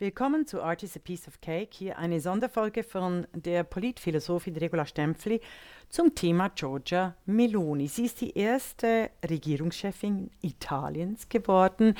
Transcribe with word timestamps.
Willkommen 0.00 0.46
zu 0.46 0.62
Art 0.62 0.84
is 0.84 0.94
a 0.94 1.00
Piece 1.00 1.26
of 1.26 1.40
Cake. 1.40 1.70
Hier 1.72 1.98
eine 1.98 2.20
Sonderfolge 2.20 2.84
von 2.84 3.26
der 3.34 3.64
Politphilosophin 3.64 4.56
Regula 4.56 4.86
Stempfli 4.86 5.40
zum 5.88 6.14
Thema 6.14 6.50
Giorgia 6.50 7.16
Meloni. 7.26 7.88
Sie 7.88 8.04
ist 8.04 8.20
die 8.20 8.38
erste 8.38 9.10
Regierungschefin 9.28 10.30
Italiens 10.40 11.28
geworden, 11.28 11.96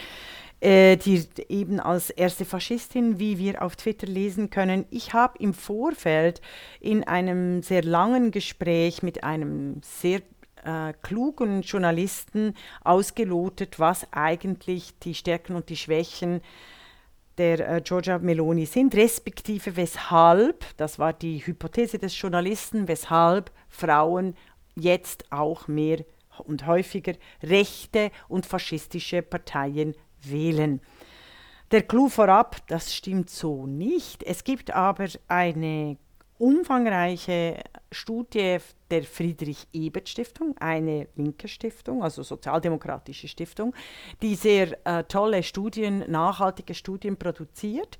äh, 0.61 0.97
die 0.97 1.27
eben 1.49 1.81
als 1.81 2.11
erste 2.11 2.45
Faschistin, 2.45 3.19
wie 3.19 3.37
wir 3.37 3.63
auf 3.63 3.75
Twitter 3.75 4.07
lesen 4.07 4.49
können. 4.49 4.85
Ich 4.91 5.13
habe 5.13 5.37
im 5.41 5.53
Vorfeld 5.53 6.41
in 6.79 7.03
einem 7.03 7.65
sehr 7.65 7.83
langen 7.83 8.31
Gespräch 8.31 9.03
mit 9.03 9.25
einem 9.25 9.81
sehr 9.83 10.23
äh, 10.63 10.93
klugen 11.03 11.63
Journalisten 11.63 12.55
ausgelotet, 12.85 13.81
was 13.81 14.07
eigentlich 14.13 14.97
die 15.01 15.15
Stärken 15.15 15.57
und 15.57 15.69
die 15.69 15.77
Schwächen 15.77 16.35
sind 16.35 16.78
der 17.39 17.77
äh, 17.77 17.81
Giorgia 17.81 18.19
Meloni 18.19 18.67
sind, 18.67 18.95
respektive 18.95 19.77
weshalb, 19.77 20.65
das 20.77 20.99
war 20.99 21.13
die 21.13 21.47
Hypothese 21.47 21.99
des 21.99 22.21
Journalisten, 22.21 22.89
weshalb 22.89 23.51
Frauen 23.69 24.35
jetzt 24.75 25.31
auch 25.31 25.69
mehr 25.69 26.05
und 26.45 26.67
häufiger 26.67 27.15
rechte 27.43 28.11
und 28.29 28.47
faschistische 28.47 29.23
Parteien 29.23 29.95
wählen. 30.23 30.81
Der 31.71 31.83
Clou 31.83 32.09
vorab, 32.09 32.67
das 32.69 32.95
stimmt 32.95 33.29
so 33.31 33.67
nicht. 33.67 34.23
Es 34.23 34.45
gibt 34.45 34.71
aber 34.71 35.09
eine 35.27 35.99
umfangreiche 36.39 37.63
Studie 37.91 38.59
der 38.91 39.03
Friedrich-Ebert-Stiftung, 39.03 40.57
eine 40.59 41.09
linke 41.17 41.49
Stiftung, 41.49 42.03
also 42.03 42.23
sozialdemokratische 42.23 43.29
Stiftung, 43.29 43.75
die 44.23 44.35
sehr 44.35 44.79
äh, 44.87 45.05
tolle 45.05 45.43
Studien, 45.43 46.05
nachhaltige 46.11 46.75
Studien 46.75 47.17
produziert. 47.17 47.99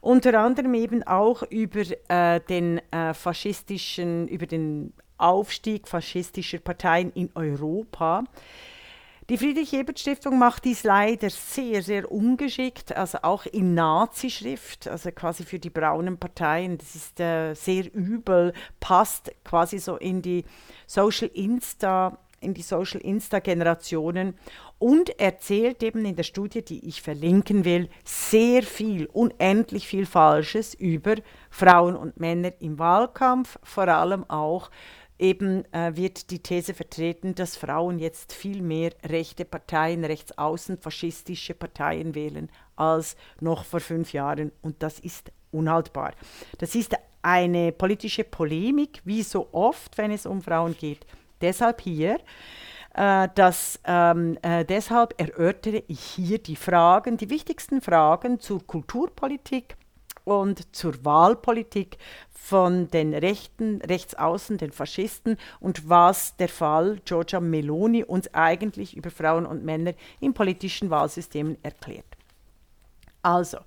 Unter 0.00 0.38
anderem 0.38 0.74
eben 0.74 1.02
auch 1.02 1.42
über 1.44 1.82
äh, 2.08 2.40
den 2.40 2.80
äh, 2.90 3.14
faschistischen, 3.14 4.28
über 4.28 4.46
den 4.46 4.92
Aufstieg 5.18 5.88
faschistischer 5.88 6.58
Parteien 6.58 7.12
in 7.12 7.30
Europa. 7.34 8.24
Die 9.30 9.38
Friedrich-Ebert-Stiftung 9.38 10.38
macht 10.38 10.66
dies 10.66 10.84
leider 10.84 11.30
sehr, 11.30 11.82
sehr 11.82 12.12
ungeschickt, 12.12 12.94
also 12.94 13.18
auch 13.22 13.46
in 13.46 13.72
Nazi-Schrift, 13.72 14.86
also 14.86 15.10
quasi 15.12 15.44
für 15.44 15.58
die 15.58 15.70
braunen 15.70 16.18
Parteien. 16.18 16.76
Das 16.76 16.94
ist 16.94 17.18
äh, 17.20 17.54
sehr 17.54 17.90
übel, 17.94 18.52
passt 18.80 19.32
quasi 19.42 19.78
so 19.78 19.96
in 19.96 20.20
die 20.20 20.44
Social 20.86 21.30
Insta 21.32 22.18
in 22.44 22.52
die 22.52 22.62
Social 22.62 23.00
Insta 23.00 23.38
Generationen 23.38 24.34
und 24.78 25.18
erzählt 25.18 25.82
eben 25.82 26.04
in 26.04 26.14
der 26.14 26.24
Studie, 26.24 26.62
die 26.62 26.86
ich 26.86 27.00
verlinken 27.00 27.64
will, 27.64 27.88
sehr 28.04 28.62
viel, 28.62 29.06
unendlich 29.06 29.86
viel 29.86 30.04
Falsches 30.04 30.74
über 30.74 31.14
Frauen 31.48 31.96
und 31.96 32.20
Männer 32.20 32.52
im 32.60 32.78
Wahlkampf, 32.78 33.58
vor 33.62 33.88
allem 33.88 34.28
auch 34.28 34.70
eben 35.18 35.64
äh, 35.72 35.96
wird 35.96 36.30
die 36.30 36.40
These 36.40 36.74
vertreten, 36.74 37.34
dass 37.34 37.56
Frauen 37.56 37.98
jetzt 37.98 38.32
viel 38.32 38.62
mehr 38.62 38.92
rechte 39.04 39.44
Parteien, 39.44 40.04
rechtsaußen 40.04 40.78
faschistische 40.78 41.54
Parteien 41.54 42.14
wählen 42.14 42.50
als 42.76 43.16
noch 43.40 43.64
vor 43.64 43.80
fünf 43.80 44.12
Jahren. 44.12 44.52
Und 44.62 44.82
das 44.82 44.98
ist 44.98 45.30
unhaltbar. 45.52 46.12
Das 46.58 46.74
ist 46.74 46.94
eine 47.22 47.72
politische 47.72 48.24
Polemik, 48.24 49.00
wie 49.04 49.22
so 49.22 49.48
oft, 49.52 49.96
wenn 49.96 50.10
es 50.10 50.26
um 50.26 50.42
Frauen 50.42 50.76
geht. 50.76 51.06
Deshalb 51.40 51.80
hier. 51.80 52.18
Äh, 52.94 53.28
das, 53.34 53.80
ähm, 53.84 54.38
äh, 54.42 54.64
deshalb 54.64 55.20
erörtere 55.20 55.82
ich 55.88 56.00
hier 56.00 56.38
die 56.38 56.56
Fragen, 56.56 57.16
die 57.16 57.30
wichtigsten 57.30 57.80
Fragen 57.80 58.40
zur 58.40 58.64
Kulturpolitik, 58.66 59.76
und 60.24 60.74
zur 60.74 61.04
Wahlpolitik 61.04 61.98
von 62.30 62.88
den 62.90 63.14
Rechten, 63.14 63.80
Rechtsaußen, 63.82 64.58
den 64.58 64.72
Faschisten 64.72 65.36
und 65.60 65.88
was 65.88 66.36
der 66.36 66.48
Fall 66.48 66.98
Giorgia 67.04 67.40
Meloni 67.40 68.04
uns 68.04 68.32
eigentlich 68.34 68.96
über 68.96 69.10
Frauen 69.10 69.46
und 69.46 69.64
Männer 69.64 69.94
in 70.20 70.34
politischen 70.34 70.90
Wahlsystemen 70.90 71.56
erklärt. 71.62 72.04
Also, 73.22 73.58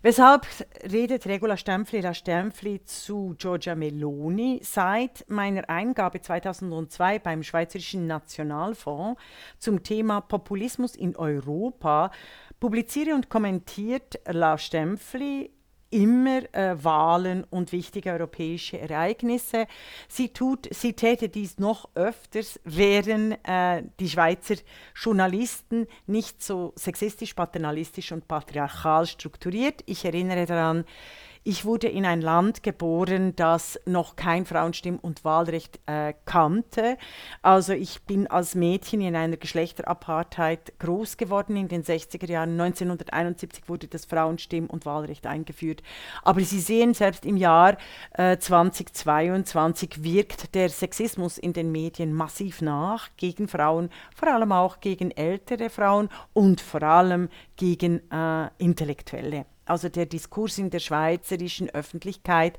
Weshalb 0.00 0.46
redet 0.92 1.26
Regula 1.26 1.56
Stempfli, 1.56 2.00
La 2.00 2.14
Stempfli 2.14 2.84
zu 2.84 3.34
Giorgia 3.36 3.74
Meloni? 3.74 4.60
Seit 4.62 5.24
meiner 5.28 5.68
Eingabe 5.68 6.20
2002 6.20 7.18
beim 7.18 7.42
Schweizerischen 7.42 8.06
Nationalfonds 8.06 9.20
zum 9.58 9.82
Thema 9.82 10.20
Populismus 10.20 10.94
in 10.94 11.16
Europa 11.16 12.12
publiziere 12.60 13.16
und 13.16 13.28
kommentiert 13.28 14.20
La 14.28 14.56
Stempfli 14.56 15.50
immer 15.90 16.42
äh, 16.54 16.82
Wahlen 16.82 17.44
und 17.44 17.72
wichtige 17.72 18.12
europäische 18.12 18.78
Ereignisse. 18.78 19.66
Sie, 20.08 20.30
tut, 20.30 20.68
sie 20.72 20.92
täte 20.92 21.28
dies 21.28 21.58
noch 21.58 21.88
öfters, 21.94 22.60
wären 22.64 23.32
äh, 23.44 23.82
die 23.98 24.08
Schweizer 24.08 24.56
Journalisten 24.94 25.86
nicht 26.06 26.42
so 26.42 26.72
sexistisch, 26.76 27.34
paternalistisch 27.34 28.12
und 28.12 28.28
patriarchal 28.28 29.06
strukturiert. 29.06 29.82
Ich 29.86 30.04
erinnere 30.04 30.46
daran, 30.46 30.84
ich 31.44 31.64
wurde 31.64 31.88
in 31.88 32.04
ein 32.04 32.20
Land 32.20 32.62
geboren, 32.62 33.34
das 33.36 33.80
noch 33.86 34.16
kein 34.16 34.44
Frauenstimm- 34.44 34.98
und 34.98 35.24
Wahlrecht 35.24 35.80
äh, 35.86 36.14
kannte. 36.24 36.98
Also 37.42 37.72
ich 37.72 38.02
bin 38.02 38.26
als 38.26 38.54
Mädchen 38.54 39.00
in 39.00 39.16
einer 39.16 39.36
Geschlechterapartheit 39.36 40.78
groß 40.78 41.16
geworden 41.16 41.56
in 41.56 41.68
den 41.68 41.82
60er 41.82 42.28
Jahren. 42.28 42.60
1971 42.60 43.68
wurde 43.68 43.88
das 43.88 44.06
Frauenstimm- 44.06 44.68
und 44.68 44.86
Wahlrecht 44.86 45.26
eingeführt. 45.26 45.82
Aber 46.22 46.40
Sie 46.40 46.60
sehen, 46.60 46.94
selbst 46.94 47.24
im 47.24 47.36
Jahr 47.36 47.76
äh, 48.12 48.38
2022 48.38 50.02
wirkt 50.02 50.54
der 50.54 50.68
Sexismus 50.68 51.38
in 51.38 51.52
den 51.52 51.72
Medien 51.72 52.12
massiv 52.12 52.62
nach 52.62 53.08
gegen 53.16 53.48
Frauen, 53.48 53.90
vor 54.14 54.28
allem 54.32 54.52
auch 54.52 54.80
gegen 54.80 55.10
ältere 55.10 55.70
Frauen 55.70 56.08
und 56.32 56.60
vor 56.60 56.82
allem 56.82 57.28
gegen 57.56 58.00
äh, 58.10 58.48
Intellektuelle 58.58 59.46
also 59.68 59.88
der 59.88 60.06
Diskurs 60.06 60.58
in 60.58 60.70
der 60.70 60.78
schweizerischen 60.80 61.70
Öffentlichkeit 61.70 62.58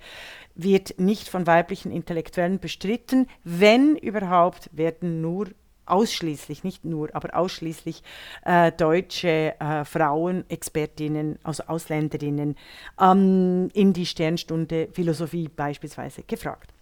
wird 0.55 0.99
nicht 0.99 1.29
von 1.29 1.47
weiblichen 1.47 1.91
Intellektuellen 1.91 2.59
bestritten. 2.59 3.27
Wenn 3.43 3.95
überhaupt, 3.95 4.69
werden 4.71 5.21
nur 5.21 5.47
ausschließlich, 5.89 6.63
nicht 6.63 6.85
nur, 6.85 7.13
aber 7.15 7.35
ausschließlich 7.35 8.03
äh, 8.45 8.71
deutsche 8.71 9.59
äh, 9.59 9.83
Frauen, 9.85 10.49
Expertinnen, 10.49 11.39
also 11.43 11.63
Ausländerinnen, 11.63 12.55
ähm, 12.99 13.69
in 13.73 13.93
die 13.93 14.05
Sternstunde 14.05 14.89
Philosophie 14.93 15.49
beispielsweise 15.49 16.23
gefragt. 16.23 16.73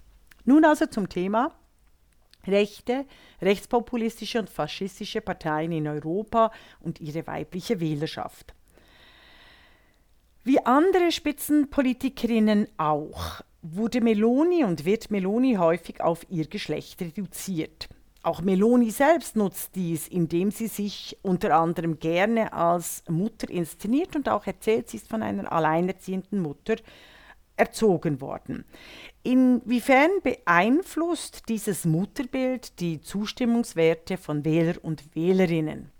Nun 0.45 0.66
also 0.66 0.85
zum 0.85 1.09
Thema 1.09 1.51
rechte, 2.45 3.05
rechtspopulistische 3.41 4.39
und 4.39 4.49
faschistische 4.49 5.21
Parteien 5.21 5.71
in 5.71 5.87
Europa 5.87 6.51
und 6.79 7.01
ihre 7.01 7.27
weibliche 7.27 7.79
Wählerschaft. 7.79 8.53
Wie 10.47 10.66
andere 10.66 11.12
Spitzenpolitikerinnen 11.12 12.69
auch, 12.78 13.41
wurde 13.62 14.00
Meloni 14.00 14.63
und 14.63 14.85
wird 14.85 15.12
Meloni 15.12 15.56
häufig 15.56 16.00
auf 16.00 16.25
ihr 16.30 16.47
Geschlecht 16.47 17.02
reduziert. 17.02 17.90
Auch 18.24 18.40
Meloni 18.40 18.91
selbst 18.91 19.35
nutzt 19.35 19.75
dies, 19.75 20.08
indem 20.08 20.52
sie 20.52 20.68
sich 20.68 21.18
unter 21.22 21.53
anderem 21.53 22.00
gerne 22.00 22.53
als 22.53 23.03
Mutter 23.09 23.50
inszeniert 23.50 24.16
und 24.16 24.30
auch 24.30 24.47
erzählt, 24.47 24.88
sie 24.88 24.96
ist 24.96 25.09
von 25.09 25.22
einer 25.22 25.52
alleinerziehenden 25.52 26.40
Mutter 26.40 26.78
erzogen 27.58 28.22
worden. 28.22 28.64
Inwiefern 29.24 30.12
beeinflusst 30.24 31.50
dieses 31.50 31.84
Mutterbild 31.84 32.79
die 32.79 33.02
Zustimmungswerte 33.02 34.16
von 34.16 34.46
Wähler 34.46 34.75
und 34.81 35.14
Wählerinnen? 35.14 35.91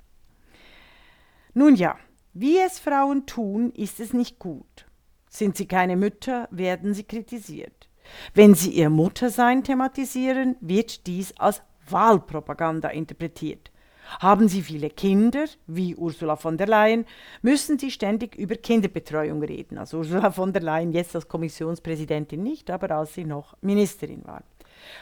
Nun 1.53 1.75
ja, 1.75 1.97
wie 2.39 2.59
es 2.59 2.79
Frauen 2.79 3.25
tun, 3.25 3.71
ist 3.71 3.99
es 3.99 4.13
nicht 4.13 4.37
gut. 4.39 4.85
Sind 5.29 5.57
sie 5.57 5.67
keine 5.67 5.95
Mütter, 5.95 6.47
werden 6.51 6.93
sie 6.93 7.03
kritisiert. 7.03 7.89
Wenn 8.34 8.53
sie 8.53 8.72
ihr 8.72 8.89
Muttersein 8.89 9.63
thematisieren, 9.63 10.55
wird 10.61 11.07
dies 11.07 11.34
als 11.37 11.61
Wahlpropaganda 11.89 12.89
interpretiert. 12.89 13.72
Haben 14.19 14.47
sie 14.47 14.61
viele 14.61 14.89
Kinder, 14.89 15.45
wie 15.66 15.95
Ursula 15.95 16.37
von 16.37 16.57
der 16.57 16.67
Leyen, 16.67 17.05
müssen 17.41 17.78
sie 17.78 17.91
ständig 17.91 18.35
über 18.35 18.55
Kinderbetreuung 18.55 19.43
reden. 19.43 19.78
Also 19.78 19.97
Ursula 19.97 20.31
von 20.31 20.53
der 20.53 20.61
Leyen 20.61 20.91
jetzt 20.91 21.16
als 21.16 21.28
Kommissionspräsidentin 21.28 22.41
nicht, 22.41 22.69
aber 22.69 22.91
als 22.91 23.16
sie 23.16 23.25
noch 23.25 23.57
Ministerin 23.61 24.25
war. 24.25 24.43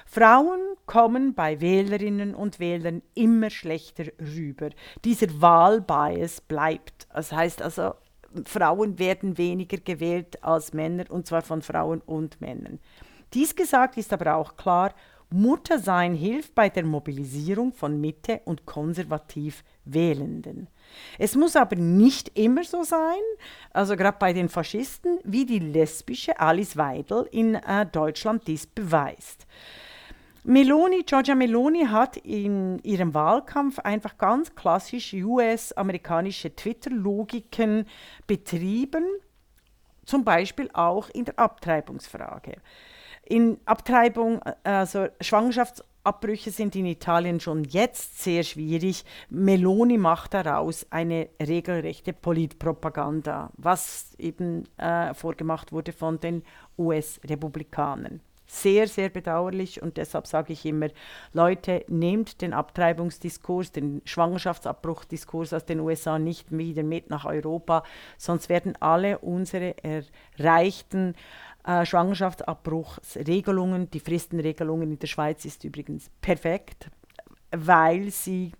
Frauen 0.06 0.60
kommen 0.86 1.34
bei 1.34 1.62
Wählerinnen 1.62 2.36
und 2.36 2.60
Wählern 2.60 3.02
immer 3.14 3.50
schlechter 3.50 4.06
rüber. 4.20 4.70
Dieser 5.04 5.42
Wahlbias 5.42 6.42
bleibt. 6.42 7.08
Das 7.14 7.32
heißt 7.32 7.62
also, 7.62 7.94
Frauen 8.44 9.00
werden 9.00 9.38
weniger 9.38 9.78
gewählt 9.78 10.44
als 10.44 10.74
Männer, 10.74 11.06
und 11.10 11.26
zwar 11.26 11.42
von 11.42 11.62
Frauen 11.62 12.02
und 12.02 12.42
Männern. 12.42 12.80
Dies 13.34 13.56
gesagt 13.56 13.98
ist 13.98 14.14
aber 14.14 14.36
auch 14.36 14.56
klar, 14.56 14.94
Muttersein 15.30 16.14
hilft 16.14 16.54
bei 16.54 16.70
der 16.70 16.86
Mobilisierung 16.86 17.74
von 17.74 18.00
Mitte 18.00 18.42
und 18.46 18.66
konservativ 18.66 19.64
Wählenden. 19.84 20.68
Es 21.18 21.36
muss 21.36 21.56
aber 21.56 21.76
nicht 21.76 22.38
immer 22.38 22.64
so 22.64 22.84
sein, 22.84 23.22
also 23.72 23.96
gerade 23.96 24.18
bei 24.20 24.34
den 24.34 24.50
Faschisten, 24.50 25.20
wie 25.24 25.46
die 25.46 25.60
lesbische 25.60 26.40
Alice 26.40 26.78
Weidel 26.78 27.28
in 27.32 27.56
äh, 27.56 27.86
Deutschland 27.86 28.48
dies 28.48 28.66
beweist. 28.68 29.46
Meloni, 30.48 31.02
Giorgia 31.02 31.34
Meloni 31.34 31.88
hat 31.88 32.18
in 32.18 32.78
ihrem 32.84 33.16
Wahlkampf 33.16 33.80
einfach 33.80 34.16
ganz 34.20 34.54
klassisch 34.54 35.12
US-amerikanische 35.14 36.56
Twitter-Logiken 36.56 37.88
betrieben, 38.28 39.06
zum 40.06 40.24
Beispiel 40.24 40.70
auch 40.74 41.10
in 41.10 41.26
der 41.26 41.40
Abtreibungsfrage. 41.40 42.58
In 43.24 43.60
Abtreibung, 43.66 44.40
also 44.64 45.08
Schwangerschaftsabbrüche 46.06 46.52
sind 46.52 46.76
in 46.76 46.86
Italien 46.86 47.40
schon 47.40 47.64
jetzt 47.64 48.22
sehr 48.24 48.44
schwierig. 48.44 49.04
Meloni 49.30 49.98
macht 49.98 50.36
daraus 50.36 50.86
eine 50.92 51.30
regelrechte 51.42 52.14
Politpropaganda, 52.14 53.50
was 53.58 54.14
eben 54.20 54.66
äh, 54.78 55.16
vorgemacht 55.16 55.72
wurde 55.72 55.94
von 55.94 56.20
den 56.20 56.44
US-Republikanern 56.78 58.22
sehr, 58.48 58.88
sehr 58.88 59.10
bedauerlich 59.10 59.82
und 59.82 59.98
deshalb 59.98 60.28
sage 60.28 60.54
ich 60.54 60.66
immer, 60.68 60.90
Leute, 61.34 61.84
nehmt 61.88 62.42
den 62.42 62.54
Abtreibungsdiskurs, 62.54 63.72
den 63.72 64.04
Schwangerschaftsabbruchdiskurs 64.06 65.52
aus 65.52 65.66
den 65.66 65.80
USA 65.80 66.20
nicht 66.20 66.56
wieder 66.56 66.84
mit 66.84 67.10
nach 67.10 67.26
Europa, 67.26 67.82
sonst 68.20 68.48
werden 68.48 68.76
alle 68.80 69.18
unsere 69.18 69.74
erreichten 69.84 71.16
äh, 71.66 71.86
Schwangerschaftsabbruchsregelungen, 71.86 73.90
die 73.90 74.00
Fristenregelungen 74.00 74.92
in 74.92 75.00
der 75.00 75.08
Schweiz 75.08 75.46
ist 75.46 75.64
übrigens 75.64 76.12
perfekt, 76.22 76.92
weil 77.52 78.12
sie 78.12 78.52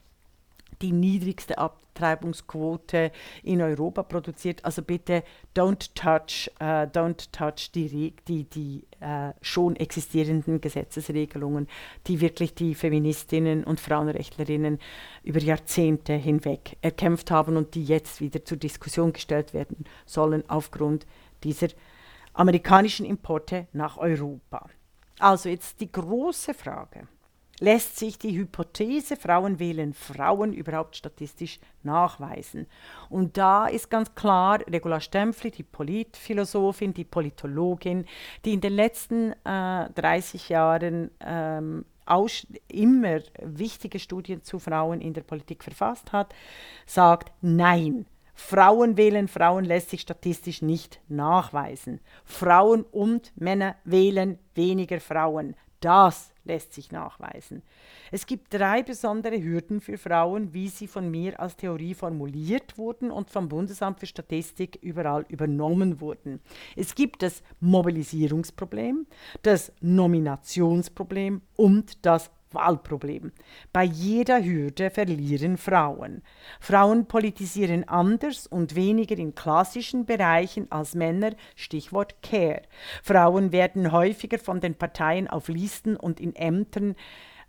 die 0.82 0.92
niedrigste 0.92 1.58
Abtreibungsquote 1.58 3.12
in 3.44 3.62
Europa 3.62 4.04
produziert. 4.04 4.66
Also 4.66 4.82
bitte 4.82 5.24
don't 5.56 5.92
touch, 5.94 6.52
uh, 6.60 6.88
don't 6.88 7.32
touch 7.32 7.72
die, 7.74 8.14
die, 8.28 8.44
die 8.44 8.84
uh, 9.02 9.32
schon 9.42 9.76
existierenden 9.76 10.60
Gesetzesregelungen, 10.60 11.68
die 12.08 12.22
wirklich 12.22 12.56
die 12.56 12.76
Feministinnen 12.76 13.64
und 13.64 13.80
Frauenrechtlerinnen 13.80 14.80
über 15.24 15.40
Jahrzehnte 15.40 16.14
hinweg 16.14 16.78
erkämpft 16.82 17.32
haben 17.32 17.56
und 17.56 17.76
die 17.76 17.86
jetzt 17.86 18.20
wieder 18.20 18.44
zur 18.44 18.58
Diskussion 18.58 19.14
gestellt 19.14 19.54
werden 19.54 19.86
sollen 20.06 20.44
aufgrund 20.50 21.06
dieser 21.44 21.68
amerikanischen 22.36 23.06
Importe 23.06 23.68
nach 23.74 23.98
Europa. 23.98 24.68
Also 25.20 25.50
jetzt 25.50 25.80
die 25.80 25.92
große 25.92 26.54
Frage 26.54 27.08
lässt 27.60 27.98
sich 27.98 28.20
die 28.20 28.38
Hypothese, 28.38 29.16
Frauen 29.16 29.60
wählen 29.60 29.94
Frauen 29.94 30.54
überhaupt 30.54 30.98
statistisch 30.98 31.60
nachweisen. 31.84 32.68
Und 33.10 33.38
da 33.38 33.68
ist 33.68 33.90
ganz 33.90 34.14
klar 34.14 34.60
Regula 34.68 35.00
Stempfli, 35.00 35.52
die 35.52 35.64
Politphilosophin, 35.64 36.94
die 36.94 37.06
Politologin, 37.06 38.06
die 38.44 38.54
in 38.54 38.62
den 38.62 38.74
letzten 38.74 39.34
äh, 39.46 39.90
30 39.90 40.50
Jahren 40.50 41.12
ähm, 41.22 41.86
immer 42.68 43.20
wichtige 43.42 44.00
Studien 44.00 44.44
zu 44.44 44.60
Frauen 44.60 45.02
in 45.02 45.14
der 45.14 45.24
Politik 45.24 45.64
verfasst 45.64 46.12
hat, 46.12 46.36
sagt, 46.86 47.32
nein, 47.42 48.06
Frauen 48.36 48.98
wählen 48.98 49.28
Frauen 49.28 49.66
lässt 49.66 49.90
sich 49.90 50.02
statistisch 50.02 50.62
nicht 50.62 51.00
nachweisen. 51.08 52.02
Frauen 52.26 52.84
und 52.84 53.32
Männer 53.36 53.76
wählen 53.86 54.38
weniger 54.54 55.00
Frauen. 55.00 55.56
Das 55.80 56.32
lässt 56.44 56.74
sich 56.74 56.92
nachweisen. 56.92 57.64
Es 58.12 58.26
gibt 58.26 58.54
drei 58.54 58.84
besondere 58.84 59.42
Hürden 59.42 59.82
für 59.82 59.98
Frauen, 59.98 60.54
wie 60.54 60.68
sie 60.68 60.88
von 60.88 61.10
mir 61.10 61.40
als 61.40 61.56
Theorie 61.58 61.94
formuliert 61.94 62.78
wurden 62.78 63.12
und 63.12 63.30
vom 63.30 63.50
Bundesamt 63.50 64.00
für 64.00 64.06
Statistik 64.06 64.80
überall 64.82 65.26
übernommen 65.28 66.00
wurden. 66.02 66.40
Es 66.76 66.96
gibt 66.96 67.24
das 67.24 67.42
Mobilisierungsproblem, 67.60 69.08
das 69.42 69.72
Nominationsproblem 69.82 71.42
und 71.56 72.06
das 72.06 72.32
Wahlproblem. 72.56 73.32
Bei 73.72 73.84
jeder 73.84 74.44
Hürde 74.44 74.90
verlieren 74.90 75.58
Frauen. 75.58 76.24
Frauen 76.60 77.06
politisieren 77.06 77.88
anders 77.88 78.48
und 78.48 78.76
weniger 78.76 79.18
in 79.18 79.36
klassischen 79.36 80.06
Bereichen 80.06 80.72
als 80.72 80.96
Männer, 80.96 81.32
Stichwort 81.56 82.22
Care. 82.22 82.64
Frauen 83.04 83.52
werden 83.52 83.92
häufiger 83.92 84.40
von 84.40 84.60
den 84.60 84.76
Parteien 84.76 85.28
auf 85.28 85.48
Listen 85.48 85.96
und 85.96 86.20
in 86.20 86.36
Ämtern 86.36 86.96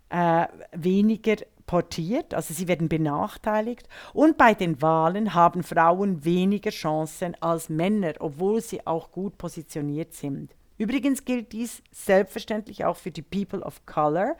äh, 0.09 0.45
weniger 0.71 1.35
portiert, 1.65 2.33
also 2.33 2.53
sie 2.53 2.67
werden 2.67 2.89
benachteiligt. 2.89 3.87
Und 4.13 4.37
bei 4.37 4.53
den 4.53 4.81
Wahlen 4.81 5.33
haben 5.33 5.63
Frauen 5.63 6.23
weniger 6.25 6.71
Chancen 6.71 7.35
als 7.41 7.69
Männer, 7.69 8.13
obwohl 8.19 8.61
sie 8.61 8.87
auch 8.87 9.11
gut 9.11 9.37
positioniert 9.37 10.13
sind. 10.13 10.55
Übrigens 10.79 11.25
gilt 11.25 11.51
dies 11.53 11.81
selbstverständlich 11.91 12.85
auch 12.85 12.97
für 12.97 13.11
die 13.11 13.23
People 13.23 13.61
of 13.61 13.85
Color 13.85 14.37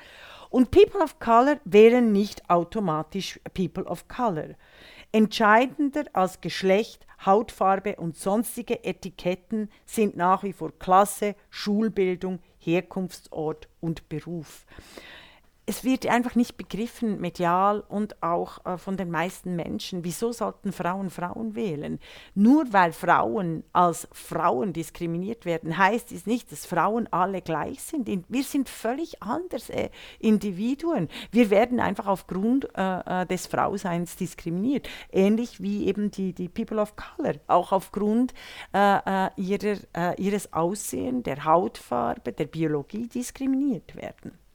und 0.50 0.72
People 0.72 1.02
of 1.02 1.20
Color 1.20 1.58
wären 1.66 2.12
nicht 2.12 2.50
automatisch 2.50 3.40
People 3.54 3.86
of 3.86 4.08
Color. 4.08 4.56
Entscheidender 5.12 6.04
als 6.14 6.42
Geschlecht, 6.42 7.06
Hautfarbe 7.26 7.96
und 7.96 8.18
sonstige 8.18 8.84
Etiketten 8.84 9.70
sind 9.86 10.16
nach 10.16 10.44
wie 10.44 10.54
vor 10.54 10.72
Klasse, 10.78 11.36
Schulbildung, 11.50 12.40
Herkunftsort 12.60 13.68
und 13.80 14.08
Beruf 14.10 14.66
es 15.70 15.84
wird 15.84 16.08
einfach 16.08 16.36
nicht 16.36 16.56
begriffen, 16.56 17.20
medial 17.20 17.84
und 17.90 18.24
auch 18.24 18.66
äh, 18.66 18.78
von 18.78 18.96
den 18.96 19.12
meisten 19.12 19.58
Menschen. 19.58 20.06
Wieso 20.06 20.32
sollten 20.32 20.72
Frauen 20.72 21.10
Frauen 21.10 21.56
wählen? 21.56 22.00
Nur 22.36 22.72
weil 22.72 22.94
Frauen 22.94 23.66
als 23.74 24.08
Frauen 24.14 24.72
diskriminiert 24.72 25.44
werden, 25.44 25.78
heißt 25.78 26.14
es 26.14 26.26
nicht, 26.26 26.54
dass 26.54 26.66
Frauen 26.66 27.08
alle 27.12 27.42
gleich 27.42 27.84
sind. 27.84 28.08
Wir 28.30 28.44
sind 28.44 28.70
völlig 28.70 29.22
anders 29.22 29.70
äh, 29.70 29.90
Individuen. 30.20 31.10
Wir 31.32 31.50
werden 31.50 31.82
einfach 31.82 32.08
aufgrund 32.08 32.70
äh, 32.78 33.24
äh 33.24 33.26
des 33.26 33.48
Frauseins 33.48 34.16
diskriminiert. 34.16 34.88
Ähnlich 35.12 35.62
wie 35.62 35.88
eben 35.88 36.12
die, 36.12 36.32
die 36.32 36.48
People 36.48 36.80
of 36.80 36.96
Color, 36.96 37.36
auch 37.48 37.74
aufgrund 37.74 38.34
äh, 38.74 39.26
äh, 39.28 39.30
ihrer, 39.36 40.18
ihres 40.18 40.54
Aussehens, 40.54 41.24
der 41.24 41.44
Hautfarbe, 41.44 42.32
der 42.32 42.46
Biologie 42.46 43.08
diskriminiert 43.08 43.98
werden. 43.98 44.47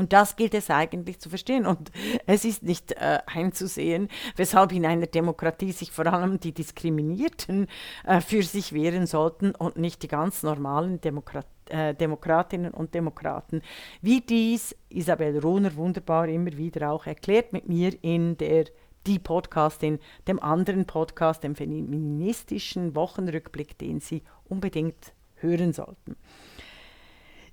Und 0.00 0.14
das 0.14 0.34
gilt 0.36 0.54
es 0.54 0.70
eigentlich 0.70 1.20
zu 1.20 1.28
verstehen. 1.28 1.66
Und 1.66 1.90
es 2.24 2.46
ist 2.46 2.62
nicht 2.62 2.92
äh, 2.92 3.18
einzusehen, 3.26 4.08
weshalb 4.34 4.72
in 4.72 4.86
einer 4.86 5.06
Demokratie 5.06 5.72
sich 5.72 5.92
vor 5.92 6.06
allem 6.06 6.40
die 6.40 6.52
Diskriminierten 6.52 7.66
äh, 8.06 8.22
für 8.22 8.42
sich 8.42 8.72
wehren 8.72 9.06
sollten 9.06 9.54
und 9.54 9.76
nicht 9.76 10.02
die 10.02 10.08
ganz 10.08 10.42
normalen 10.42 11.02
Demokrat 11.02 11.44
äh, 11.68 11.94
Demokratinnen 11.94 12.72
und 12.72 12.94
Demokraten. 12.94 13.60
Wie 14.00 14.22
dies 14.22 14.74
Isabel 14.88 15.38
Rohner 15.38 15.76
wunderbar 15.76 16.28
immer 16.28 16.56
wieder 16.56 16.90
auch 16.90 17.04
erklärt 17.06 17.52
mit 17.52 17.68
mir 17.68 17.92
in 18.00 18.38
der 18.38 18.64
die 19.06 19.18
Podcastin, 19.18 19.98
dem 20.26 20.40
anderen 20.40 20.86
Podcast, 20.86 21.44
dem 21.44 21.54
feministischen 21.54 22.94
Wochenrückblick, 22.94 23.76
den 23.76 24.00
Sie 24.00 24.22
unbedingt 24.48 25.12
hören 25.36 25.74
sollten. 25.74 26.16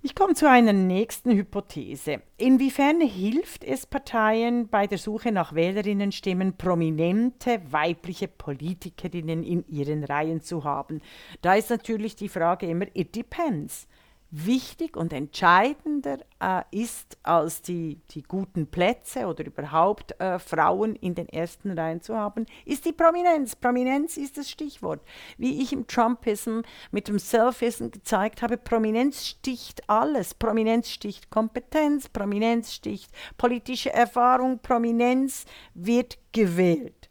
Ich 0.03 0.13
komme 0.13 0.35
zu 0.35 0.47
einer 0.47 0.73
nächsten 0.73 1.31
Hypothese. 1.31 2.21
Inwiefern 2.37 3.01
hilft 3.01 3.63
es 3.63 3.87
Parteien 3.87 4.67
bei 4.67 4.85
der 4.85 4.99
Suche 4.99 5.31
nach 5.31 5.55
Wählerinnenstimmen, 5.55 6.55
prominente 6.55 7.61
weibliche 7.71 8.27
Politikerinnen 8.27 9.43
in 9.43 9.65
ihren 9.67 10.03
Reihen 10.03 10.41
zu 10.41 10.63
haben? 10.63 11.01
Da 11.41 11.55
ist 11.55 11.71
natürlich 11.71 12.15
die 12.15 12.29
Frage 12.29 12.67
immer, 12.67 12.85
it 12.93 13.15
depends 13.15 13.87
wichtig 14.29 14.97
und 14.97 15.13
entscheidender 15.13 16.19
äh, 16.39 16.63
ist, 16.71 17.17
als 17.23 17.61
die, 17.61 18.01
die 18.11 18.23
guten 18.23 18.67
Plätze 18.67 19.25
oder 19.27 19.45
überhaupt 19.45 20.19
äh, 20.19 20.37
Frauen 20.39 20.95
in 20.95 21.15
den 21.15 21.29
ersten 21.29 21.71
Reihen 21.71 22.01
zu 22.01 22.15
haben, 22.15 22.45
ist 22.65 22.85
die 22.85 22.91
Prominenz. 22.91 23.55
Prominenz 23.55 24.17
ist 24.17 24.37
das 24.37 24.49
Stichwort. 24.49 25.01
Wie 25.37 25.61
ich 25.61 25.71
im 25.71 25.87
Trumpism 25.87 26.61
mit 26.91 27.07
dem 27.07 27.19
Selfism 27.19 27.89
gezeigt 27.89 28.41
habe, 28.41 28.57
Prominenz 28.57 29.25
sticht 29.25 29.89
alles. 29.89 30.33
Prominenz 30.33 30.89
sticht 30.89 31.29
Kompetenz, 31.29 32.09
Prominenz 32.09 32.73
sticht 32.73 33.11
politische 33.37 33.93
Erfahrung, 33.93 34.59
Prominenz 34.59 35.45
wird 35.73 36.17
gewählt. 36.31 37.09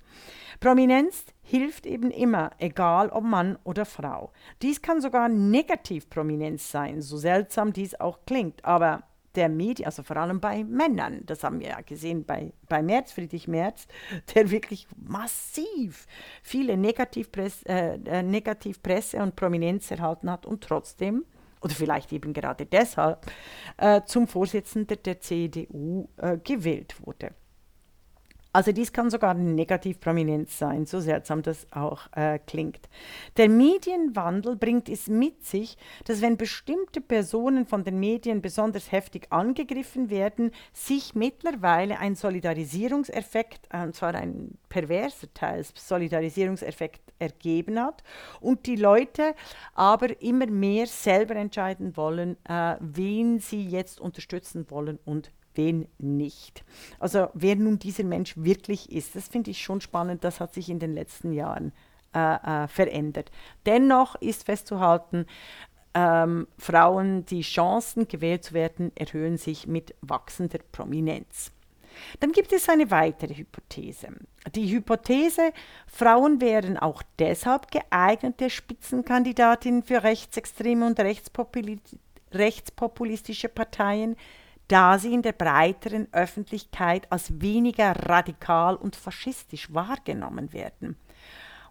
Prominenz 0.61 1.25
hilft 1.47 1.87
eben 1.87 2.11
immer, 2.11 2.51
egal 2.59 3.09
ob 3.11 3.25
Mann 3.25 3.57
oder 3.63 3.87
Frau. 3.87 4.33
Dies 4.63 4.83
kann 4.83 5.01
sogar 5.01 5.29
Negativprominenz 5.29 6.71
sein, 6.71 7.01
so 7.01 7.17
seltsam 7.17 7.73
dies 7.73 7.99
auch 7.99 8.19
klingt, 8.27 8.65
aber 8.65 9.05
der 9.37 9.49
Medien, 9.49 9.87
also 9.87 10.03
vor 10.03 10.17
allem 10.17 10.41
bei 10.41 10.65
Männern, 10.65 11.21
das 11.25 11.45
haben 11.45 11.61
wir 11.61 11.69
ja 11.69 11.81
gesehen 11.83 12.25
bei, 12.25 12.53
bei 12.69 12.83
Merz, 12.83 13.13
Friedrich 13.13 13.47
Merz, 13.47 13.87
der 14.35 14.51
wirklich 14.51 14.89
massiv 14.97 16.07
viele 16.43 16.77
Negativpresse, 16.77 17.69
äh, 17.69 17.95
äh, 18.07 18.23
Negativpresse 18.23 19.19
und 19.19 19.37
Prominenz 19.37 19.91
erhalten 19.91 20.31
hat 20.31 20.47
und 20.47 20.65
trotzdem, 20.65 21.25
oder 21.61 21.75
vielleicht 21.75 22.13
eben 22.13 22.33
gerade 22.33 22.67
deshalb, 22.67 23.25
äh, 23.77 24.01
zum 24.07 24.27
Vorsitzenden 24.27 24.99
der 25.05 25.21
CDU 25.21 26.09
äh, 26.17 26.39
gewählt 26.39 26.97
wurde. 27.05 27.33
Also 28.57 28.73
dies 28.73 28.91
kann 28.91 29.11
sogar 29.11 29.35
negativ 29.35 30.01
prominent 30.01 30.49
sein, 30.49 30.87
so 30.87 30.99
seltsam 30.99 31.43
das 31.43 31.67
auch 31.73 32.11
äh, 32.13 32.39
klingt. 32.39 32.89
Der 33.37 33.51
Medienwandel 33.51 34.57
bringt 34.57 34.89
es 34.89 35.09
mit 35.09 35.45
sich, 35.45 35.77
dass 36.07 36.23
wenn 36.23 36.39
bestimmte 36.39 37.03
Personen 37.03 37.67
von 37.67 37.85
den 37.85 38.01
Medien 38.01 38.41
besonders 38.41 38.91
heftig 38.93 39.27
angegriffen 39.29 40.09
werden, 40.09 40.53
sich 40.73 41.15
mittlerweile 41.15 41.99
ein 41.99 42.15
Solidarisierungseffekt, 42.15 43.69
äh, 43.75 43.83
und 43.83 43.95
zwar 43.95 44.15
ein 44.15 44.57
perverser 44.71 45.27
Teil, 45.35 45.63
Solidarisierungseffekt 45.75 47.13
ergeben 47.19 47.79
hat 47.79 48.03
und 48.41 48.65
die 48.65 48.77
Leute 48.77 49.35
aber 49.75 50.19
immer 50.23 50.47
mehr 50.47 50.87
selber 50.87 51.37
entscheiden 51.37 51.95
wollen, 51.99 52.39
äh, 52.49 52.77
wen 52.81 53.39
sie 53.39 53.67
jetzt 53.67 54.01
unterstützen 54.01 54.71
wollen 54.71 54.99
und 55.05 55.31
wen 55.57 55.89
nicht. 55.99 56.65
Also 56.99 57.29
wer 57.35 57.57
nun 57.57 57.79
dieser 57.79 58.05
Mensch 58.05 58.35
wirklich 58.37 58.93
ist, 58.93 59.17
das 59.17 59.29
finde 59.29 59.51
ich 59.51 59.63
schon 59.63 59.81
spannend, 59.81 60.25
das 60.25 60.41
hat 60.41 60.55
sich 60.55 60.69
in 60.69 60.79
den 60.79 60.95
letzten 60.95 61.33
Jahren 61.33 61.73
äh, 62.15 62.65
äh, 62.65 62.69
verändert. 62.69 63.31
Dennoch 63.67 64.15
ist 64.17 64.45
festzuhalten, 64.45 65.27
ähm, 65.95 66.47
Frauen, 66.59 67.25
die 67.27 67.41
Chancen 67.43 68.07
gewählt 68.07 68.45
zu 68.45 68.55
werden, 68.55 68.93
erhöhen 68.95 69.39
sich 69.39 69.67
mit 69.67 69.95
wachsender 70.03 70.59
Prominenz. 70.73 71.53
Dann 72.21 72.33
gibt 72.33 72.53
es 72.53 72.69
eine 72.69 72.91
weitere 72.91 73.35
Hypothese. 73.35 74.09
Die 74.55 74.71
Hypothese, 74.71 75.53
Frauen 75.87 76.41
wären 76.41 76.77
auch 76.77 77.03
deshalb 77.19 77.71
geeignete 77.71 78.51
Spitzenkandidatinnen 78.51 79.83
für 79.83 80.03
rechtsextreme 80.03 80.87
und 80.87 81.01
rechtspopulistische 82.33 83.49
Parteien, 83.49 84.17
da 84.69 84.99
sie 84.99 85.15
in 85.15 85.23
der 85.23 85.33
breiteren 85.33 86.09
Öffentlichkeit 86.13 87.11
als 87.11 87.41
weniger 87.41 87.93
radikal 88.09 88.77
und 88.77 88.97
faschistisch 88.97 89.73
wahrgenommen 89.73 90.53
werden. 90.53 90.97